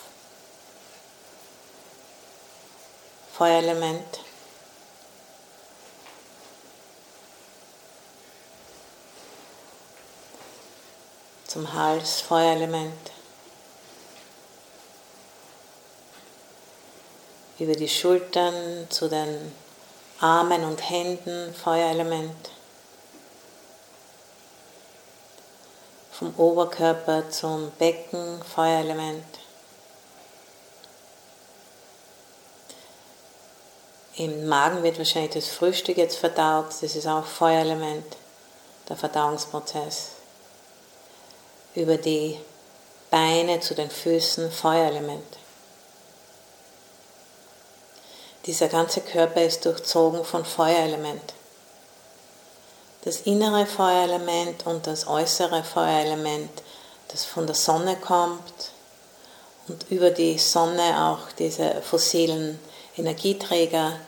Feuerelement. 3.37 4.19
Zum 11.47 11.73
Hals 11.73 12.19
Feuerelement. 12.19 13.11
Über 17.59 17.73
die 17.73 17.89
Schultern 17.89 18.87
zu 18.89 19.09
den 19.09 19.51
Armen 20.21 20.63
und 20.63 20.89
Händen 20.89 21.53
Feuerelement. 21.53 22.51
Vom 26.11 26.33
Oberkörper 26.37 27.29
zum 27.29 27.71
Becken 27.77 28.41
Feuerelement. 28.43 29.25
Im 34.15 34.47
Magen 34.47 34.81
wird 34.83 34.97
wahrscheinlich 34.97 35.33
das 35.33 35.47
Frühstück 35.49 35.97
jetzt 35.97 36.17
verdaut, 36.17 36.67
das 36.81 36.95
ist 36.95 37.07
auch 37.07 37.25
Feuerelement, 37.25 38.17
der 38.87 38.95
Verdauungsprozess. 38.95 40.11
Über 41.75 41.97
die 41.97 42.37
Beine 43.09 43.59
zu 43.59 43.75
den 43.75 43.89
Füßen 43.89 44.49
Feuerelement. 44.49 45.37
Dieser 48.49 48.67
ganze 48.67 49.01
Körper 49.01 49.43
ist 49.43 49.63
durchzogen 49.63 50.25
von 50.25 50.43
Feuerelement. 50.43 51.35
Das 53.03 53.21
innere 53.21 53.67
Feuerelement 53.67 54.65
und 54.65 54.87
das 54.87 55.05
äußere 55.05 55.63
Feuerelement, 55.63 56.49
das 57.09 57.25
von 57.25 57.45
der 57.45 57.53
Sonne 57.53 57.95
kommt 57.97 58.71
und 59.67 59.85
über 59.91 60.09
die 60.09 60.39
Sonne 60.39 60.81
auch 60.99 61.31
diese 61.37 61.79
fossilen 61.83 62.59
Energieträger 62.97 63.99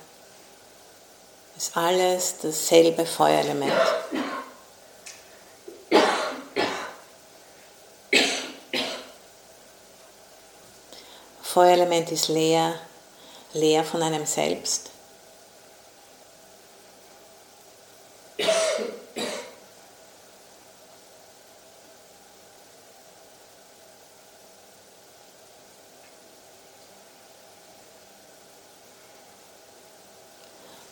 ist 1.56 1.78
alles 1.78 2.38
dasselbe 2.42 3.06
Feuerelement. 3.06 3.72
Feuerelement 11.44 12.12
ist 12.12 12.28
leer, 12.30 12.74
leer 13.54 13.84
von 13.84 14.02
einem 14.02 14.26
selbst. 14.26 14.92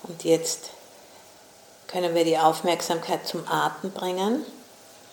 Und 0.04 0.24
jetzt 0.24 0.72
können 1.88 2.14
wir 2.16 2.26
die 2.26 2.38
Aufmerksamkeit 2.38 3.28
zum 3.28 3.48
Atem 3.48 3.92
bringen, 3.92 4.46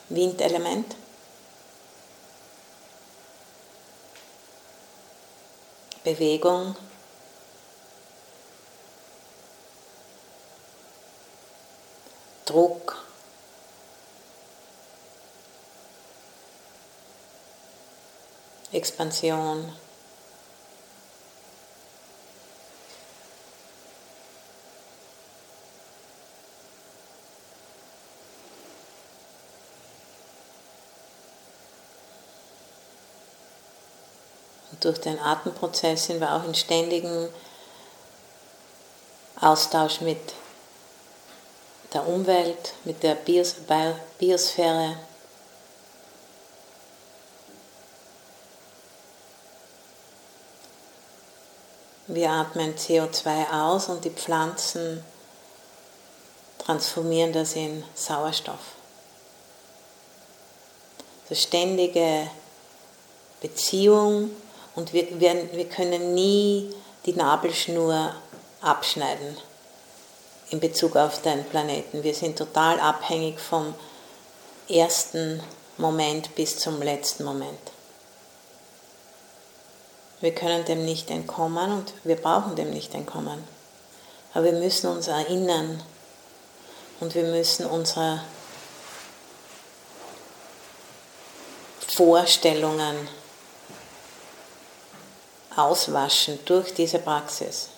Windelement. 0.09 0.97
Bewegung. 6.03 6.77
Druck. 12.47 13.05
Expansion. 18.73 19.73
durch 34.81 35.01
den 35.01 35.19
Atemprozess 35.19 36.07
sind 36.07 36.21
wir 36.21 36.33
auch 36.33 36.45
in 36.45 36.55
ständigem 36.55 37.29
Austausch 39.41 40.01
mit 40.01 40.21
der 41.97 42.07
Umwelt, 42.07 42.75
mit 42.85 43.03
der 43.03 43.15
Bios 43.15 43.57
Biosphäre. 44.19 44.99
Wir 52.07 52.31
atmen 52.31 52.75
CO2 52.75 53.51
aus 53.51 53.89
und 53.89 54.05
die 54.05 54.11
Pflanzen 54.11 55.03
transformieren 56.59 57.33
das 57.33 57.55
in 57.55 57.83
Sauerstoff. 57.95 58.75
Das 61.31 61.41
ständige 61.41 62.31
Beziehung 63.41 64.33
und 64.75 64.93
wir, 64.93 65.19
werden, 65.19 65.49
wir 65.53 65.69
können 65.71 66.13
nie 66.13 66.75
die 67.07 67.15
Nabelschnur 67.15 68.15
abschneiden 68.61 69.39
in 70.51 70.61
Bezug 70.61 70.97
auf 70.97 71.23
den 71.23 71.45
Planeten. 71.45 72.03
Wir 72.03 72.15
sind 72.15 72.39
total 72.39 72.79
abhängig 72.81 73.41
vom 73.41 73.75
ersten 74.69 75.43
Moment 75.77 76.35
bis 76.35 76.59
zum 76.59 76.81
letzten 76.81 77.25
Moment. 77.25 77.59
Wir 80.21 80.35
können 80.35 80.65
dem 80.65 80.85
nicht 80.85 81.11
entkommen 81.11 81.73
und 81.73 81.93
wir 82.05 82.17
brauchen 82.17 82.57
dem 82.57 82.71
nicht 82.71 82.95
entkommen. 82.95 83.45
Aber 84.33 84.45
wir 84.45 84.53
müssen 84.53 84.89
uns 84.89 85.09
erinnern 85.09 85.83
und 87.01 87.15
wir 87.15 87.25
müssen 87.25 87.67
unsere 87.67 88.23
Vorstellungen 91.87 93.09
auswaschen 95.55 96.39
durch 96.45 96.75
diese 96.75 96.99
Praxis. 96.99 97.71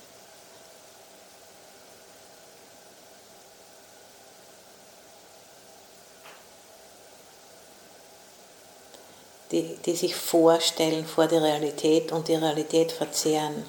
Die, 9.50 9.76
die 9.84 9.96
sich 9.96 10.14
vorstellen 10.14 11.06
vor 11.06 11.26
der 11.26 11.42
Realität 11.42 12.12
und 12.12 12.28
die 12.28 12.34
Realität 12.34 12.92
verzehren. 12.92 13.64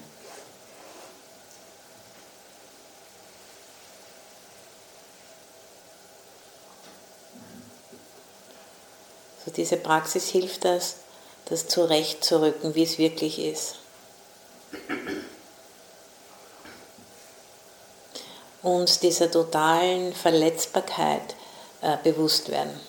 Diese 9.55 9.77
Praxis 9.77 10.29
hilft 10.29 10.63
das, 10.63 10.97
das 11.45 11.67
zurechtzurücken, 11.67 12.75
wie 12.75 12.83
es 12.83 12.97
wirklich 12.97 13.39
ist. 13.39 13.75
uns 18.61 18.99
dieser 18.99 19.31
totalen 19.31 20.13
Verletzbarkeit 20.13 21.35
äh, 21.81 21.97
bewusst 22.03 22.49
werden. 22.49 22.88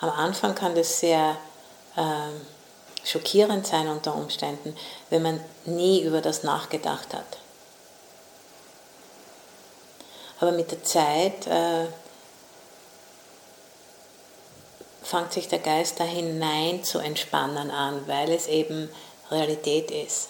Am 0.00 0.10
Anfang 0.10 0.54
kann 0.54 0.74
das 0.74 1.00
sehr 1.00 1.36
äh, 1.96 3.06
schockierend 3.06 3.66
sein 3.66 3.88
unter 3.88 4.14
Umständen, 4.14 4.76
wenn 5.10 5.22
man 5.22 5.40
nie 5.64 6.02
über 6.02 6.20
das 6.20 6.42
nachgedacht 6.42 7.14
hat. 7.14 7.38
Aber 10.38 10.52
mit 10.52 10.70
der 10.70 10.84
Zeit 10.84 11.46
äh, 11.46 11.86
fängt 15.02 15.32
sich 15.32 15.48
der 15.48 15.60
Geist 15.60 15.98
da 15.98 16.04
hinein 16.04 16.84
zu 16.84 16.98
entspannen 16.98 17.70
an, 17.70 18.06
weil 18.06 18.30
es 18.32 18.48
eben 18.48 18.90
Realität 19.30 19.90
ist. 19.90 20.28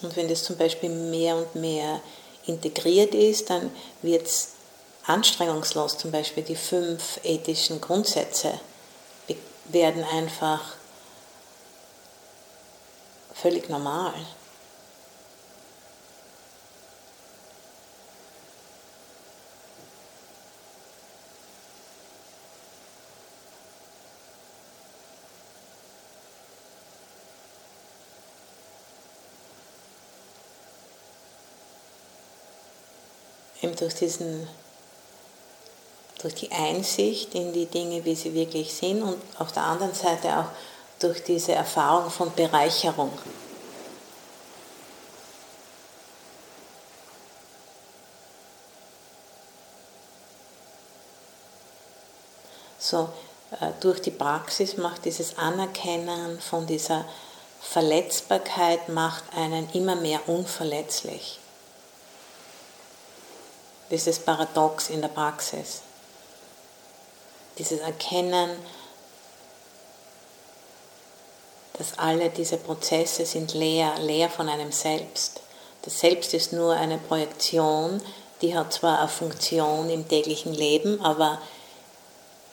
Und 0.00 0.07
wenn 0.18 0.28
das 0.28 0.42
zum 0.42 0.56
Beispiel 0.56 0.90
mehr 0.90 1.36
und 1.36 1.54
mehr 1.54 2.00
integriert 2.44 3.14
ist, 3.14 3.50
dann 3.50 3.70
wird 4.02 4.26
es 4.26 4.48
anstrengungslos. 5.06 5.96
Zum 5.96 6.10
Beispiel 6.10 6.42
die 6.42 6.56
fünf 6.56 7.20
ethischen 7.22 7.80
Grundsätze 7.80 8.60
werden 9.66 10.02
einfach 10.02 10.74
völlig 13.32 13.68
normal. 13.68 14.14
Eben 33.68 33.76
durch 33.76 33.94
diesen 33.94 34.48
durch 36.20 36.34
die 36.34 36.50
Einsicht 36.50 37.32
in 37.36 37.52
die 37.52 37.66
Dinge, 37.66 38.04
wie 38.04 38.16
sie 38.16 38.34
wirklich 38.34 38.74
sind 38.74 39.02
und 39.02 39.18
auf 39.38 39.52
der 39.52 39.62
anderen 39.62 39.94
Seite 39.94 40.36
auch 40.36 40.48
durch 40.98 41.22
diese 41.22 41.52
Erfahrung 41.52 42.10
von 42.10 42.34
Bereicherung. 42.34 43.12
So, 52.80 53.10
äh, 53.60 53.70
durch 53.78 54.02
die 54.02 54.10
Praxis 54.10 54.76
macht 54.76 55.04
dieses 55.04 55.38
Anerkennen 55.38 56.40
von 56.40 56.66
dieser 56.66 57.04
Verletzbarkeit 57.60 58.88
macht 58.88 59.22
einen 59.36 59.70
immer 59.72 59.94
mehr 59.94 60.28
unverletzlich 60.28 61.38
dieses 63.90 64.18
Paradox 64.18 64.90
in 64.90 65.00
der 65.00 65.08
Praxis. 65.08 65.82
Dieses 67.56 67.80
Erkennen, 67.80 68.50
dass 71.74 71.98
alle 71.98 72.30
diese 72.30 72.58
Prozesse 72.58 73.24
sind 73.24 73.54
leer, 73.54 73.98
leer 73.98 74.28
von 74.28 74.48
einem 74.48 74.72
Selbst. 74.72 75.40
Das 75.82 76.00
Selbst 76.00 76.34
ist 76.34 76.52
nur 76.52 76.74
eine 76.74 76.98
Projektion, 76.98 78.02
die 78.42 78.56
hat 78.56 78.72
zwar 78.72 78.98
eine 78.98 79.08
Funktion 79.08 79.88
im 79.90 80.06
täglichen 80.06 80.52
Leben, 80.52 81.00
aber 81.00 81.40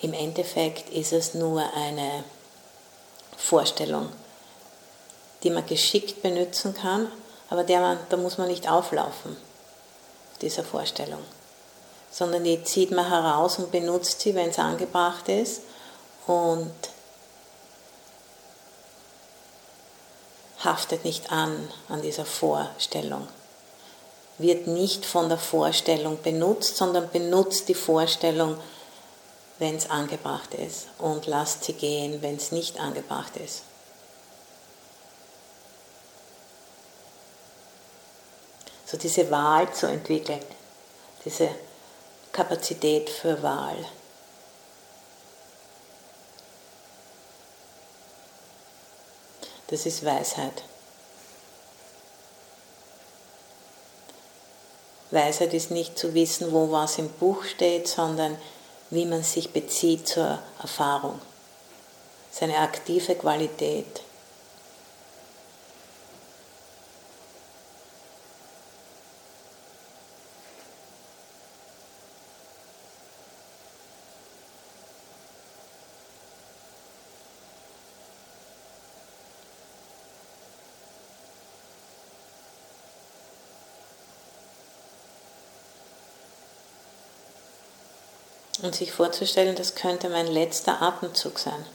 im 0.01 0.13
Endeffekt 0.13 0.89
ist 0.89 1.13
es 1.13 1.33
nur 1.33 1.61
eine 1.73 2.23
Vorstellung, 3.38 4.09
die 5.43 5.49
man 5.49 5.65
geschickt 5.65 6.21
benutzen 6.21 6.73
kann, 6.73 7.11
aber 7.49 7.63
der 7.63 7.79
man, 7.81 7.99
da 8.09 8.17
muss 8.17 8.38
man 8.38 8.47
nicht 8.47 8.69
auflaufen 8.69 9.38
dieser 10.45 10.63
Vorstellung, 10.63 11.19
sondern 12.11 12.43
die 12.43 12.63
zieht 12.63 12.91
man 12.91 13.09
heraus 13.09 13.57
und 13.57 13.71
benutzt 13.71 14.21
sie, 14.21 14.35
wenn 14.35 14.49
es 14.49 14.59
angebracht 14.59 15.27
ist 15.27 15.61
und 16.27 16.71
haftet 20.63 21.03
nicht 21.03 21.31
an 21.31 21.69
an 21.89 22.01
dieser 22.01 22.25
Vorstellung, 22.25 23.27
wird 24.37 24.67
nicht 24.67 25.05
von 25.05 25.29
der 25.29 25.37
Vorstellung 25.37 26.21
benutzt, 26.21 26.77
sondern 26.77 27.09
benutzt 27.09 27.67
die 27.67 27.75
Vorstellung, 27.75 28.57
wenn 29.59 29.75
es 29.75 29.89
angebracht 29.89 30.53
ist 30.53 30.87
und 30.99 31.27
lasst 31.27 31.63
sie 31.63 31.73
gehen, 31.73 32.21
wenn 32.21 32.35
es 32.35 32.51
nicht 32.51 32.79
angebracht 32.79 33.37
ist. 33.37 33.63
So 38.86 38.97
diese 38.97 39.29
Wahl 39.31 39.73
zu 39.73 39.88
entwickeln, 39.88 40.43
diese 41.23 41.49
Kapazität 42.31 43.09
für 43.09 43.41
Wahl. 43.41 43.77
Das 49.67 49.86
ist 49.86 50.05
Weisheit. 50.05 50.63
Weisheit 55.11 55.53
ist 55.53 55.71
nicht 55.71 55.97
zu 55.97 56.13
wissen, 56.13 56.51
wo 56.51 56.71
was 56.71 56.97
im 56.97 57.09
Buch 57.09 57.43
steht, 57.43 57.88
sondern 57.88 58.38
wie 58.89 59.05
man 59.05 59.23
sich 59.23 59.51
bezieht 59.51 60.07
zur 60.07 60.39
Erfahrung. 60.61 61.19
Seine 62.31 62.57
aktive 62.59 63.15
Qualität. 63.15 64.01
Sich 88.76 88.91
vorzustellen, 88.91 89.55
das 89.55 89.76
könnte 89.76 90.09
mein 90.09 90.28
letzter 90.28 90.82
Atemzug 90.82 91.39
sein. 91.39 91.65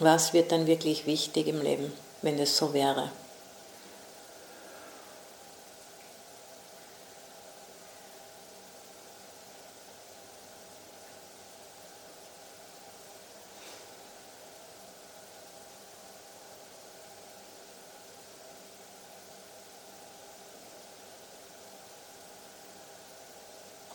Was 0.00 0.32
wird 0.32 0.52
dann 0.52 0.66
wirklich 0.68 1.06
wichtig 1.06 1.48
im 1.48 1.60
Leben, 1.60 1.92
wenn 2.22 2.38
es 2.38 2.56
so 2.56 2.72
wäre? 2.72 3.10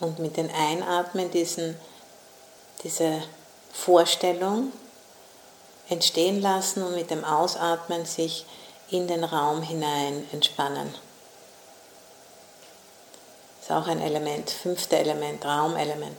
Und 0.04 0.18
mit 0.18 0.36
dem 0.36 0.50
Einatmen 0.54 1.30
diesen, 1.30 1.76
diese 2.82 3.22
Vorstellung 3.72 4.70
entstehen 5.88 6.42
lassen 6.42 6.82
und 6.82 6.94
mit 6.94 7.10
dem 7.10 7.24
Ausatmen 7.24 8.04
sich 8.04 8.44
in 8.90 9.08
den 9.08 9.24
Raum 9.24 9.62
hinein 9.62 10.28
entspannen. 10.30 10.94
Das 13.60 13.70
ist 13.70 13.70
auch 13.70 13.86
ein 13.86 14.02
Element, 14.02 14.50
fünfte 14.50 14.98
Element, 14.98 15.42
Raumelement. 15.42 16.18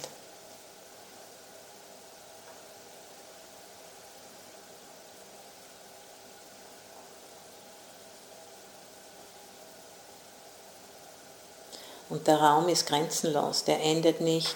Und 12.16 12.28
der 12.28 12.40
Raum 12.40 12.70
ist 12.70 12.88
grenzenlos, 12.88 13.66
der 13.66 13.84
endet 13.84 14.22
nicht 14.22 14.56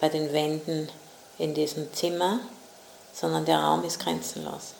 bei 0.00 0.08
den 0.08 0.32
Wänden 0.32 0.88
in 1.38 1.54
diesem 1.54 1.92
Zimmer, 1.94 2.40
sondern 3.12 3.44
der 3.44 3.60
Raum 3.60 3.84
ist 3.84 4.00
grenzenlos. 4.00 4.74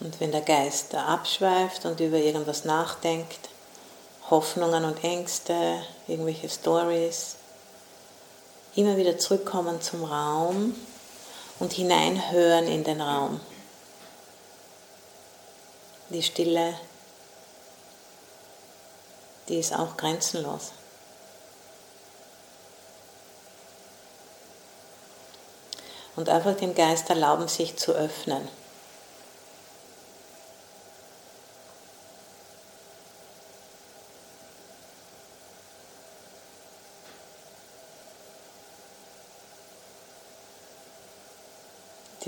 Und 0.00 0.18
wenn 0.18 0.32
der 0.32 0.40
Geist 0.40 0.94
abschweift 0.94 1.84
und 1.84 2.00
über 2.00 2.16
irgendwas 2.16 2.64
nachdenkt, 2.64 3.50
Hoffnungen 4.30 4.84
und 4.84 5.04
Ängste, 5.04 5.84
irgendwelche 6.06 6.48
Stories, 6.48 7.36
immer 8.76 8.96
wieder 8.96 9.18
zurückkommen 9.18 9.82
zum 9.82 10.04
Raum 10.04 10.74
und 11.58 11.72
hineinhören 11.72 12.66
in 12.66 12.82
den 12.82 13.00
Raum. 13.00 13.40
Die 16.08 16.22
Stille, 16.22 16.74
die 19.48 19.58
ist 19.58 19.74
auch 19.74 19.96
grenzenlos. 19.96 20.72
Und 26.16 26.28
einfach 26.28 26.56
dem 26.56 26.74
Geist 26.74 27.10
erlauben, 27.10 27.48
sich 27.48 27.76
zu 27.76 27.92
öffnen. 27.92 28.48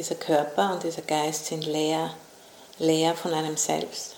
Dieser 0.02 0.16
Körper 0.16 0.72
und 0.72 0.82
dieser 0.82 1.02
Geist 1.02 1.46
sind 1.46 1.64
leer, 1.64 2.12
leer 2.78 3.14
von 3.14 3.32
einem 3.32 3.56
selbst. 3.56 4.16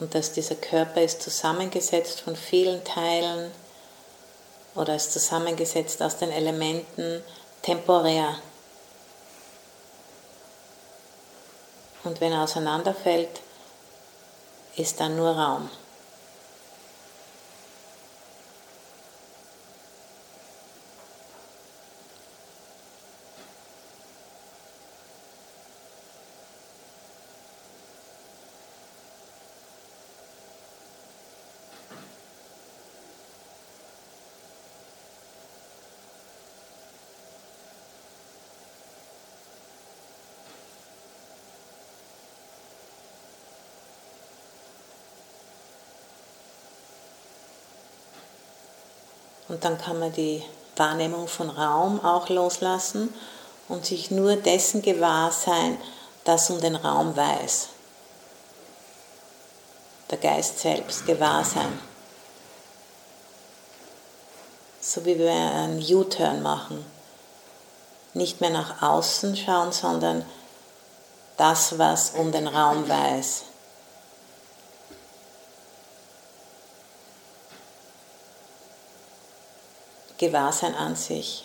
Und 0.00 0.16
dass 0.16 0.32
dieser 0.32 0.56
Körper 0.56 1.00
ist 1.00 1.22
zusammengesetzt 1.22 2.22
von 2.22 2.34
vielen 2.34 2.82
Teilen 2.82 3.52
oder 4.74 4.96
ist 4.96 5.12
zusammengesetzt 5.12 6.02
aus 6.02 6.16
den 6.16 6.32
Elementen 6.32 7.22
temporär. 7.62 8.36
Und 12.04 12.20
wenn 12.20 12.32
er 12.32 12.42
auseinanderfällt, 12.42 13.40
ist 14.76 15.00
dann 15.00 15.16
nur 15.16 15.30
Raum. 15.30 15.68
Und 49.48 49.64
dann 49.64 49.78
kann 49.78 49.98
man 49.98 50.12
die 50.12 50.42
Wahrnehmung 50.76 51.28
von 51.28 51.50
Raum 51.50 52.04
auch 52.04 52.28
loslassen 52.28 53.12
und 53.68 53.86
sich 53.86 54.10
nur 54.10 54.36
dessen 54.36 54.82
gewahr 54.82 55.30
sein, 55.30 55.78
das 56.24 56.50
um 56.50 56.60
den 56.60 56.76
Raum 56.76 57.16
weiß. 57.16 57.68
Der 60.10 60.18
Geist 60.18 60.60
selbst 60.60 61.06
gewahr 61.06 61.44
sein. 61.44 61.78
So 64.80 65.04
wie 65.04 65.18
wir 65.18 65.30
einen 65.30 65.82
U-Turn 65.82 66.42
machen. 66.42 66.84
Nicht 68.12 68.40
mehr 68.40 68.50
nach 68.50 68.82
außen 68.82 69.36
schauen, 69.36 69.72
sondern 69.72 70.24
das, 71.36 71.78
was 71.78 72.10
um 72.10 72.32
den 72.32 72.46
Raum 72.46 72.88
weiß. 72.88 73.44
Gewahrsein 80.26 80.74
an 80.74 80.96
sich. 80.96 81.44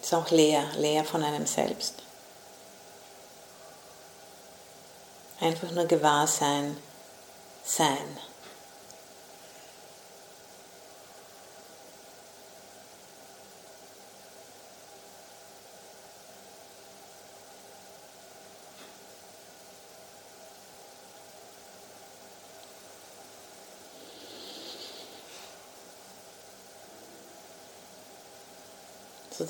Ist 0.00 0.14
auch 0.14 0.30
leer, 0.30 0.64
leer 0.76 1.04
von 1.04 1.22
einem 1.22 1.46
selbst. 1.46 1.96
Einfach 5.40 5.70
nur 5.70 5.84
Gewahrsein, 5.84 6.76
sein. 7.62 8.29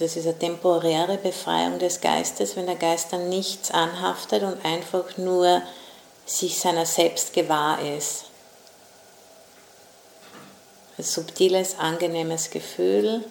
das 0.00 0.16
ist 0.16 0.26
eine 0.26 0.38
temporäre 0.38 1.18
Befreiung 1.18 1.78
des 1.78 2.00
Geistes, 2.00 2.56
wenn 2.56 2.64
der 2.64 2.76
Geist 2.76 3.12
dann 3.12 3.28
nichts 3.28 3.70
anhaftet 3.70 4.42
und 4.42 4.64
einfach 4.64 5.18
nur 5.18 5.60
sich 6.24 6.58
seiner 6.58 6.86
selbst 6.86 7.34
gewahr 7.34 7.78
ist. 7.82 8.24
Ein 10.96 11.04
subtiles, 11.04 11.78
angenehmes 11.78 12.48
Gefühl, 12.48 13.24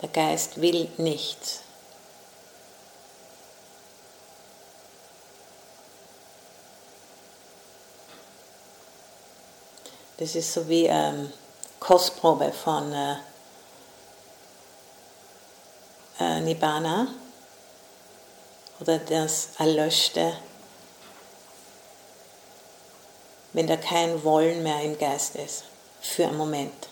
der 0.00 0.08
Geist 0.10 0.60
will 0.60 0.88
nichts. 0.96 1.60
Das 10.18 10.36
ist 10.36 10.52
so 10.52 10.68
wie 10.68 10.88
eine 10.88 11.32
Kostprobe 11.80 12.52
von 12.52 12.92
äh, 12.92 13.16
äh, 16.20 16.38
äh, 16.38 16.40
Nibbana 16.40 17.08
oder 18.80 18.98
das 18.98 19.50
Erlöschte, 19.58 20.36
wenn 23.52 23.66
da 23.66 23.76
kein 23.76 24.22
Wollen 24.22 24.62
mehr 24.62 24.82
im 24.82 24.98
Geist 24.98 25.36
ist, 25.36 25.64
für 26.00 26.26
einen 26.26 26.36
Moment. 26.36 26.88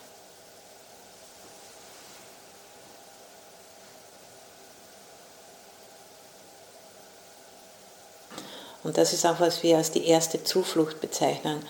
Und 8.83 8.97
das 8.97 9.13
ist 9.13 9.25
auch, 9.25 9.39
was 9.39 9.61
wir 9.61 9.77
als 9.77 9.91
die 9.91 10.07
erste 10.07 10.43
Zuflucht 10.43 10.99
bezeichnen, 11.01 11.65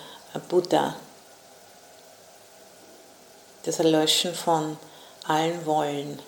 Buddha. 0.48 0.96
Das 3.64 3.78
Erlöschen 3.78 4.34
von 4.34 4.78
allen 5.26 5.66
Wollen. 5.66 6.22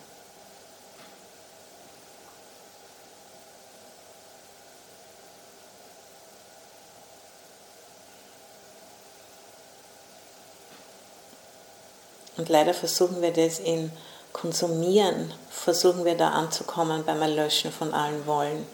Und 12.42 12.48
leider 12.48 12.74
versuchen 12.74 13.22
wir 13.22 13.32
das 13.32 13.60
in 13.60 13.92
Konsumieren, 14.32 15.32
versuchen 15.48 16.04
wir 16.04 16.16
da 16.16 16.30
anzukommen 16.30 17.04
beim 17.04 17.22
Erlöschen 17.22 17.70
von 17.70 17.94
allen 17.94 18.26
Wollen. 18.26 18.66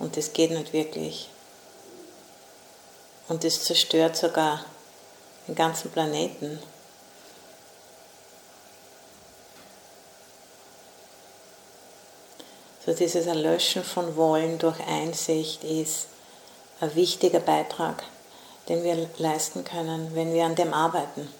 Und 0.00 0.16
das 0.16 0.32
geht 0.32 0.50
nicht 0.50 0.72
wirklich. 0.72 1.30
Und 3.28 3.44
es 3.44 3.62
zerstört 3.62 4.16
sogar 4.16 4.64
den 5.46 5.54
ganzen 5.54 5.92
Planeten. 5.92 6.58
So 12.84 12.92
dieses 12.92 13.26
Erlöschen 13.26 13.84
von 13.84 14.16
Wollen 14.16 14.58
durch 14.58 14.80
Einsicht 14.80 15.62
ist 15.62 16.08
ein 16.80 16.92
wichtiger 16.96 17.38
Beitrag, 17.38 18.02
den 18.68 18.82
wir 18.82 19.08
leisten 19.18 19.62
können, 19.62 20.12
wenn 20.16 20.34
wir 20.34 20.44
an 20.44 20.56
dem 20.56 20.74
arbeiten. 20.74 21.32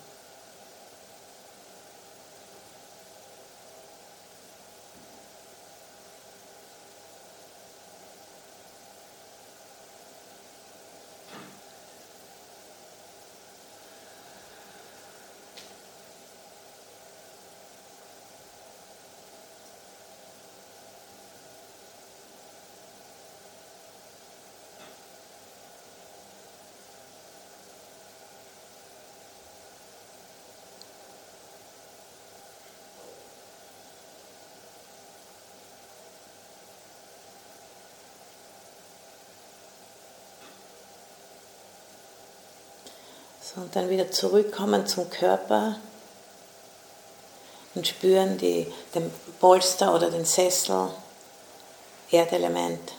So, 43.55 43.61
und 43.61 43.77
dann 43.77 43.91
wieder 43.91 44.11
zurückkommen 44.11 44.87
zum 44.87 45.11
Körper 45.11 45.77
und 47.75 47.87
spüren 47.87 48.39
die, 48.39 48.67
den 48.95 49.11
Polster 49.41 49.95
oder 49.95 50.11
den 50.11 50.25
Sessel, 50.25 50.89
Erdelement. 52.11 52.93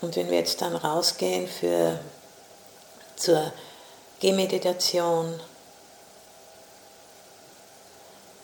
Und 0.00 0.14
wenn 0.16 0.30
wir 0.30 0.38
jetzt 0.38 0.62
dann 0.62 0.76
rausgehen 0.76 1.48
für, 1.48 1.98
zur 3.16 3.52
Gehmeditation 4.20 5.40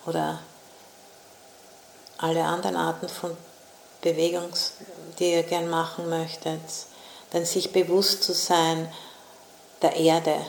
oder 0.07 0.41
alle 2.19 2.45
anderen 2.45 2.77
Arten 2.77 3.09
von 3.09 3.37
Bewegung, 4.01 4.51
die 5.19 5.33
ihr 5.33 5.43
gern 5.45 5.69
machen 5.69 6.09
möchtet, 6.09 6.61
dann 7.31 7.45
sich 7.45 7.73
bewusst 7.73 8.23
zu 8.23 8.33
sein 8.33 8.93
der 9.83 9.97
Erde. 9.97 10.47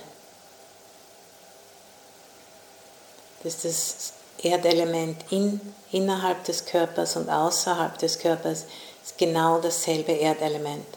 Dass 3.43 3.61
das 3.61 4.13
Erdelement 4.41 5.31
in, 5.31 5.59
innerhalb 5.91 6.43
des 6.43 6.65
Körpers 6.65 7.15
und 7.15 7.29
außerhalb 7.29 7.97
des 7.97 8.19
Körpers 8.19 8.65
ist 9.05 9.17
genau 9.19 9.59
dasselbe 9.59 10.13
Erdelement. 10.13 10.87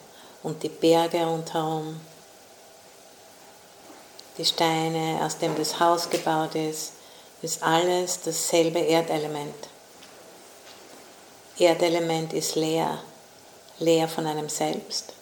Und 0.43 0.63
die 0.63 0.69
Berge 0.69 1.25
rundherum, 1.25 2.01
die 4.39 4.45
Steine, 4.45 5.21
aus 5.23 5.37
dem 5.39 5.55
das 5.57 5.79
Haus 5.79 6.09
gebaut 6.09 6.55
ist, 6.55 6.93
ist 7.43 7.63
alles 7.63 8.21
dasselbe 8.23 8.79
Erdelement. 8.79 9.69
Erdelement 11.59 12.33
ist 12.33 12.55
leer, 12.55 13.03
leer 13.79 14.09
von 14.09 14.27
einem 14.27 14.49
selbst. 14.49 15.13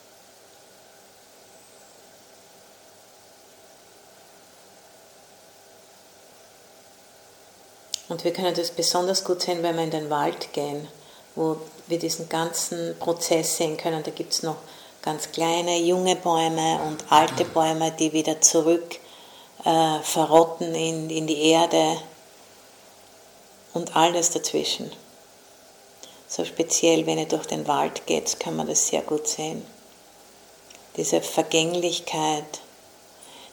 Und 8.09 8.22
wir 8.22 8.32
können 8.32 8.55
das 8.55 8.70
besonders 8.70 9.24
gut 9.24 9.43
sehen, 9.43 9.62
wenn 9.62 9.76
wir 9.76 9.82
in 9.82 9.91
den 9.91 10.11
Wald 10.11 10.53
gehen 10.53 10.87
wo 11.37 11.59
wir 11.87 11.99
diesen 11.99 12.28
ganzen 12.28 12.99
Prozess 12.99 13.57
sehen 13.57 13.76
können. 13.76 14.03
Da 14.03 14.11
gibt 14.11 14.32
es 14.32 14.43
noch 14.43 14.57
ganz 15.03 15.30
kleine, 15.30 15.78
junge 15.78 16.16
Bäume 16.16 16.80
und 16.89 17.05
alte 17.11 17.45
Bäume, 17.45 17.93
die 17.93 18.12
wieder 18.12 18.41
zurück 18.41 18.99
äh, 19.64 20.01
verrotten 20.01 20.74
in, 20.74 21.09
in 21.11 21.26
die 21.28 21.51
Erde 21.51 21.99
und 23.72 23.95
alles 23.95 24.30
dazwischen. 24.30 24.91
So 26.28 26.45
speziell, 26.45 27.07
wenn 27.07 27.18
ihr 27.18 27.28
durch 27.28 27.47
den 27.47 27.68
Wald 27.68 28.07
geht, 28.07 28.41
kann 28.41 28.57
man 28.57 28.66
das 28.66 28.89
sehr 28.89 29.03
gut 29.03 29.28
sehen. 29.28 29.64
Diese 30.97 31.20
Vergänglichkeit, 31.20 32.61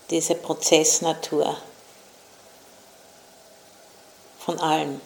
diese 0.09 0.35
Prozessnatur 0.35 1.57
von 4.39 4.59
allem 4.59 5.01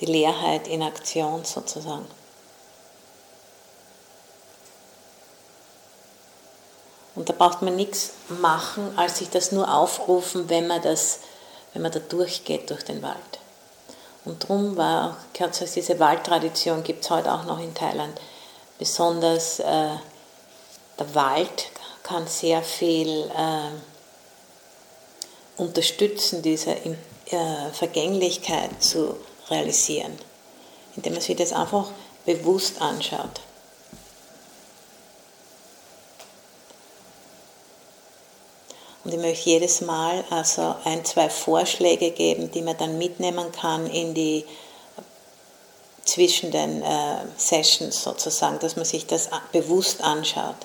die 0.00 0.06
Leerheit 0.06 0.68
in 0.68 0.82
Aktion 0.82 1.44
sozusagen. 1.44 2.06
Und 7.14 7.28
da 7.28 7.34
braucht 7.34 7.62
man 7.62 7.76
nichts 7.76 8.12
machen, 8.28 8.96
als 8.96 9.18
sich 9.18 9.28
das 9.28 9.52
nur 9.52 9.72
aufrufen, 9.72 10.48
wenn 10.48 10.66
man, 10.66 10.80
das, 10.82 11.20
wenn 11.72 11.82
man 11.82 11.92
da 11.92 11.98
durchgeht 11.98 12.70
durch 12.70 12.84
den 12.84 13.02
Wald. 13.02 13.16
Und 14.24 14.42
darum 14.44 14.76
war 14.76 15.10
auch, 15.10 15.16
diese 15.74 15.98
Waldtradition 15.98 16.82
gibt 16.82 17.04
es 17.04 17.10
heute 17.10 17.32
auch 17.32 17.44
noch 17.44 17.58
in 17.58 17.74
Thailand. 17.74 18.18
Besonders 18.78 19.58
äh, 19.60 19.96
der 20.98 21.14
Wald 21.14 21.66
kann 22.02 22.26
sehr 22.26 22.62
viel 22.62 23.30
äh, 23.36 23.70
unterstützen, 25.56 26.42
diese 26.42 26.72
äh, 26.72 27.70
Vergänglichkeit 27.72 28.82
zu 28.82 29.16
realisieren, 29.50 30.18
indem 30.96 31.14
man 31.14 31.22
sich 31.22 31.36
das 31.36 31.52
einfach 31.52 31.90
bewusst 32.24 32.80
anschaut. 32.80 33.40
Und 39.04 39.12
ich 39.12 39.18
möchte 39.18 39.50
jedes 39.50 39.80
Mal 39.80 40.24
also 40.30 40.76
ein, 40.84 41.04
zwei 41.04 41.28
Vorschläge 41.28 42.12
geben, 42.12 42.50
die 42.52 42.62
man 42.62 42.76
dann 42.76 42.98
mitnehmen 42.98 43.50
kann 43.50 43.86
in 43.88 44.14
die 44.14 44.44
zwischen 46.04 46.50
den 46.50 46.82
äh, 46.82 47.24
Sessions 47.36 48.02
sozusagen, 48.02 48.58
dass 48.58 48.76
man 48.76 48.84
sich 48.84 49.06
das 49.06 49.30
bewusst 49.52 50.02
anschaut. 50.02 50.56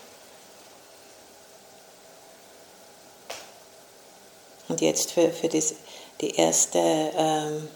Und 4.67 4.81
jetzt 4.81 5.11
für, 5.11 5.31
für 5.31 5.47
das, 5.47 5.75
die 6.21 6.35
erste 6.35 6.79
ähm, 6.79 7.69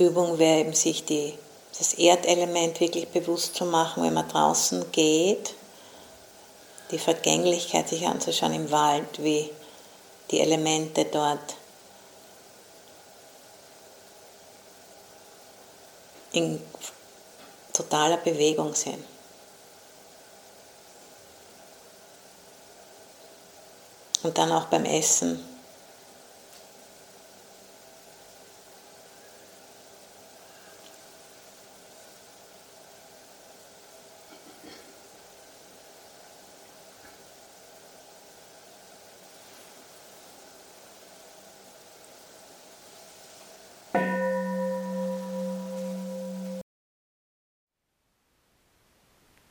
Übung 0.00 0.38
wäre 0.38 0.60
eben, 0.60 0.72
sich 0.72 1.04
die 1.04 1.34
das 1.78 1.94
Erdelement 1.94 2.80
wirklich 2.80 3.08
bewusst 3.08 3.54
zu 3.54 3.64
machen, 3.64 4.02
wenn 4.02 4.12
man 4.12 4.28
draußen 4.28 4.90
geht, 4.92 5.54
die 6.90 6.98
Vergänglichkeit 6.98 7.88
sich 7.88 8.06
anzuschauen 8.06 8.52
im 8.52 8.70
Wald, 8.70 9.22
wie 9.22 9.50
die 10.30 10.40
Elemente 10.40 11.04
dort 11.06 11.56
in 16.32 16.60
totaler 17.72 18.18
Bewegung 18.18 18.74
sind. 18.74 19.04
Und 24.22 24.36
dann 24.36 24.52
auch 24.52 24.66
beim 24.66 24.84
Essen. 24.84 25.49